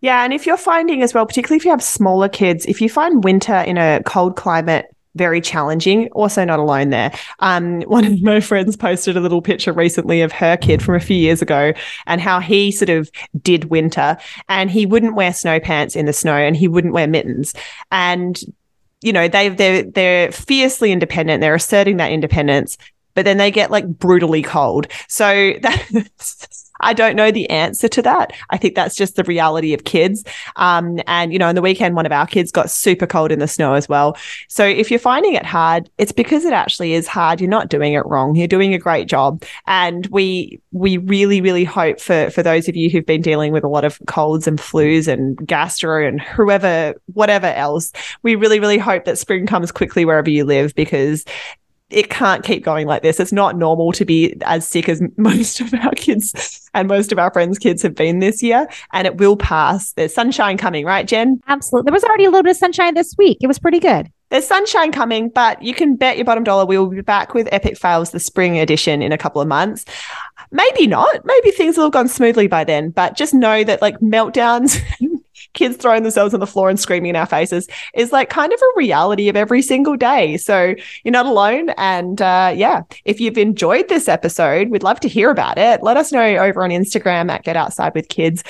yeah 0.00 0.24
and 0.24 0.32
if 0.32 0.46
you're 0.46 0.56
finding 0.56 1.02
as 1.02 1.14
well 1.14 1.26
particularly 1.26 1.56
if 1.56 1.64
you 1.64 1.70
have 1.70 1.82
smaller 1.82 2.28
kids 2.28 2.66
if 2.66 2.80
you 2.80 2.88
find 2.88 3.24
winter 3.24 3.56
in 3.56 3.78
a 3.78 4.02
cold 4.04 4.36
climate 4.36 4.86
very 5.14 5.40
challenging. 5.40 6.08
Also, 6.12 6.44
not 6.44 6.58
alone 6.58 6.90
there. 6.90 7.12
Um, 7.40 7.82
one 7.86 8.04
of 8.04 8.22
my 8.22 8.40
friends 8.40 8.76
posted 8.76 9.16
a 9.16 9.20
little 9.20 9.42
picture 9.42 9.72
recently 9.72 10.22
of 10.22 10.32
her 10.32 10.56
kid 10.56 10.82
from 10.82 10.94
a 10.94 11.00
few 11.00 11.16
years 11.16 11.42
ago 11.42 11.72
and 12.06 12.20
how 12.20 12.40
he 12.40 12.70
sort 12.70 12.90
of 12.90 13.10
did 13.42 13.64
winter 13.64 14.16
and 14.48 14.70
he 14.70 14.86
wouldn't 14.86 15.16
wear 15.16 15.32
snow 15.32 15.60
pants 15.60 15.96
in 15.96 16.06
the 16.06 16.12
snow 16.12 16.36
and 16.36 16.56
he 16.56 16.68
wouldn't 16.68 16.94
wear 16.94 17.06
mittens. 17.06 17.54
And 17.90 18.40
you 19.02 19.12
know, 19.12 19.28
they 19.28 19.48
they're 19.48 19.82
they're 19.82 20.30
fiercely 20.30 20.92
independent. 20.92 21.40
They're 21.40 21.54
asserting 21.54 21.96
that 21.96 22.12
independence, 22.12 22.76
but 23.14 23.24
then 23.24 23.38
they 23.38 23.50
get 23.50 23.70
like 23.70 23.86
brutally 23.86 24.42
cold. 24.42 24.88
So 25.08 25.54
that's 25.62 26.69
I 26.80 26.92
don't 26.92 27.16
know 27.16 27.30
the 27.30 27.48
answer 27.50 27.88
to 27.88 28.02
that. 28.02 28.32
I 28.50 28.56
think 28.56 28.74
that's 28.74 28.94
just 28.94 29.16
the 29.16 29.24
reality 29.24 29.74
of 29.74 29.84
kids. 29.84 30.24
Um, 30.56 31.00
and, 31.06 31.32
you 31.32 31.38
know, 31.38 31.48
on 31.48 31.54
the 31.54 31.62
weekend, 31.62 31.96
one 31.96 32.06
of 32.06 32.12
our 32.12 32.26
kids 32.26 32.50
got 32.50 32.70
super 32.70 33.06
cold 33.06 33.32
in 33.32 33.38
the 33.38 33.48
snow 33.48 33.74
as 33.74 33.88
well. 33.88 34.16
So 34.48 34.64
if 34.64 34.90
you're 34.90 35.00
finding 35.00 35.34
it 35.34 35.46
hard, 35.46 35.90
it's 35.98 36.12
because 36.12 36.44
it 36.44 36.52
actually 36.52 36.94
is 36.94 37.06
hard. 37.06 37.40
You're 37.40 37.50
not 37.50 37.68
doing 37.68 37.92
it 37.92 38.06
wrong. 38.06 38.34
You're 38.34 38.48
doing 38.48 38.74
a 38.74 38.78
great 38.78 39.08
job. 39.08 39.44
And 39.66 40.06
we, 40.08 40.60
we 40.72 40.96
really, 40.98 41.40
really 41.40 41.64
hope 41.64 42.00
for, 42.00 42.30
for 42.30 42.42
those 42.42 42.68
of 42.68 42.76
you 42.76 42.90
who've 42.90 43.06
been 43.06 43.22
dealing 43.22 43.52
with 43.52 43.64
a 43.64 43.68
lot 43.68 43.84
of 43.84 43.98
colds 44.06 44.46
and 44.46 44.58
flus 44.58 45.08
and 45.08 45.36
gastro 45.46 46.06
and 46.06 46.20
whoever, 46.20 46.94
whatever 47.12 47.46
else, 47.46 47.92
we 48.22 48.34
really, 48.34 48.60
really 48.60 48.78
hope 48.78 49.04
that 49.04 49.18
spring 49.18 49.46
comes 49.46 49.72
quickly 49.72 50.04
wherever 50.04 50.30
you 50.30 50.44
live 50.44 50.74
because 50.74 51.24
it 51.90 52.10
can't 52.10 52.44
keep 52.44 52.64
going 52.64 52.86
like 52.86 53.02
this. 53.02 53.20
It's 53.20 53.32
not 53.32 53.56
normal 53.56 53.92
to 53.92 54.04
be 54.04 54.34
as 54.42 54.66
sick 54.66 54.88
as 54.88 55.02
most 55.16 55.60
of 55.60 55.74
our 55.74 55.92
kids 55.92 56.68
and 56.72 56.88
most 56.88 57.12
of 57.12 57.18
our 57.18 57.32
friends' 57.32 57.58
kids 57.58 57.82
have 57.82 57.94
been 57.94 58.20
this 58.20 58.42
year, 58.42 58.68
and 58.92 59.06
it 59.06 59.16
will 59.16 59.36
pass. 59.36 59.92
There's 59.92 60.14
sunshine 60.14 60.56
coming, 60.56 60.84
right, 60.84 61.06
Jen? 61.06 61.40
Absolutely. 61.48 61.88
There 61.88 61.94
was 61.94 62.04
already 62.04 62.24
a 62.24 62.30
little 62.30 62.44
bit 62.44 62.50
of 62.50 62.56
sunshine 62.56 62.94
this 62.94 63.14
week. 63.18 63.38
It 63.40 63.48
was 63.48 63.58
pretty 63.58 63.80
good. 63.80 64.10
There's 64.30 64.46
sunshine 64.46 64.92
coming, 64.92 65.28
but 65.28 65.60
you 65.60 65.74
can 65.74 65.96
bet 65.96 66.16
your 66.16 66.24
bottom 66.24 66.44
dollar 66.44 66.64
we 66.64 66.78
will 66.78 66.86
be 66.86 67.00
back 67.00 67.34
with 67.34 67.48
Epic 67.50 67.76
Fails, 67.76 68.12
the 68.12 68.20
spring 68.20 68.58
edition, 68.58 69.02
in 69.02 69.10
a 69.10 69.18
couple 69.18 69.42
of 69.42 69.48
months. 69.48 69.84
Maybe 70.52 70.86
not. 70.86 71.24
Maybe 71.24 71.50
things 71.50 71.76
will 71.76 71.84
have 71.84 71.92
gone 71.92 72.06
smoothly 72.06 72.46
by 72.46 72.62
then, 72.62 72.90
but 72.90 73.16
just 73.16 73.34
know 73.34 73.64
that 73.64 73.82
like 73.82 73.98
meltdowns 73.98 74.80
kids 75.52 75.76
throwing 75.76 76.02
themselves 76.02 76.34
on 76.34 76.40
the 76.40 76.46
floor 76.46 76.70
and 76.70 76.78
screaming 76.78 77.10
in 77.10 77.16
our 77.16 77.26
faces 77.26 77.68
is 77.94 78.12
like 78.12 78.30
kind 78.30 78.52
of 78.52 78.60
a 78.60 78.78
reality 78.78 79.28
of 79.28 79.36
every 79.36 79.62
single 79.62 79.96
day. 79.96 80.36
So 80.36 80.74
you're 81.04 81.12
not 81.12 81.26
alone. 81.26 81.70
And 81.70 82.20
uh, 82.22 82.52
yeah, 82.54 82.82
if 83.04 83.20
you've 83.20 83.38
enjoyed 83.38 83.88
this 83.88 84.08
episode, 84.08 84.70
we'd 84.70 84.82
love 84.82 85.00
to 85.00 85.08
hear 85.08 85.30
about 85.30 85.58
it. 85.58 85.82
Let 85.82 85.96
us 85.96 86.12
know 86.12 86.22
over 86.22 86.62
on 86.62 86.70
Instagram 86.70 87.30
at 87.30 87.44
Get 87.44 87.56
Outside 87.56 87.94
with 87.94 88.08
Kids 88.08 88.42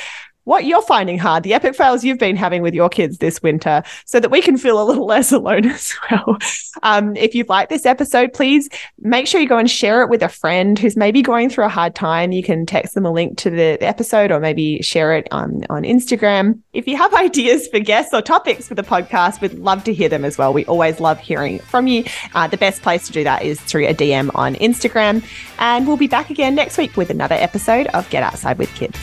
what 0.51 0.65
you're 0.65 0.83
finding 0.83 1.17
hard, 1.17 1.45
the 1.45 1.55
epic 1.55 1.77
fails 1.77 2.03
you've 2.03 2.19
been 2.19 2.35
having 2.35 2.61
with 2.61 2.75
your 2.75 2.89
kids 2.89 3.19
this 3.19 3.41
winter, 3.41 3.85
so 4.05 4.19
that 4.19 4.33
we 4.33 4.43
can 4.43 4.59
feel 4.59 4.83
a 4.83 4.85
little 4.85 5.07
less 5.15 5.31
alone 5.31 5.65
as 5.67 5.95
well. 6.11 6.39
Um, 6.83 7.15
if 7.15 7.37
you've 7.37 7.49
liked 7.49 7.71
this 7.71 7.87
episode, 7.87 8.33
please 8.33 8.69
make 8.99 9.29
sure 9.29 9.41
you 9.41 9.49
go 9.49 9.59
and 9.59 9.71
share 9.71 10.03
it 10.03 10.11
with 10.11 10.25
a 10.25 10.29
friend 10.29 10.77
who's 10.77 10.97
maybe 10.97 11.23
going 11.23 11.51
through 11.51 11.67
a 11.67 11.69
hard 11.69 11.95
time. 11.95 12.33
You 12.33 12.43
can 12.43 12.67
text 12.67 12.95
them 12.95 13.07
a 13.07 13.13
link 13.13 13.39
to 13.39 13.51
the, 13.51 13.79
episode 13.81 14.33
or 14.33 14.41
maybe 14.41 14.83
share 14.83 15.17
it 15.17 15.29
on, 15.31 15.65
on 15.71 15.85
Instagram. 15.85 16.61
If 16.73 16.89
you 16.89 16.97
have 16.97 17.15
ideas 17.27 17.69
for 17.69 17.79
guests 17.79 18.13
or 18.13 18.21
topics 18.21 18.67
for 18.67 18.75
the 18.75 18.83
podcast, 18.83 19.41
we'd 19.41 19.55
love 19.55 19.85
to 19.85 19.95
hear 19.95 20.09
them 20.09 20.25
as 20.25 20.37
well. 20.37 20.53
We 20.53 20.65
always 20.67 20.99
love 20.99 21.21
hearing 21.21 21.61
from 21.61 21.87
you. 21.87 22.05
Uh, 22.35 22.49
the 22.49 22.57
best 22.57 22.83
place 22.83 23.07
to 23.07 23.13
do 23.13 23.23
that 23.23 23.43
is 23.43 23.61
through 23.61 23.87
a 23.87 23.95
DM 23.95 24.33
on 24.35 24.57
Instagram. 24.57 25.25
And 25.61 25.87
we'll 25.87 25.97
be 25.97 26.09
back 26.09 26.29
again 26.29 26.57
next 26.57 26.77
week 26.77 26.97
with 26.97 27.11
another 27.11 27.37
episode 27.37 27.87
of 27.89 28.11
Get 28.11 28.25
Outside 28.25 28.59
with 28.59 28.75
Kids. 28.75 28.99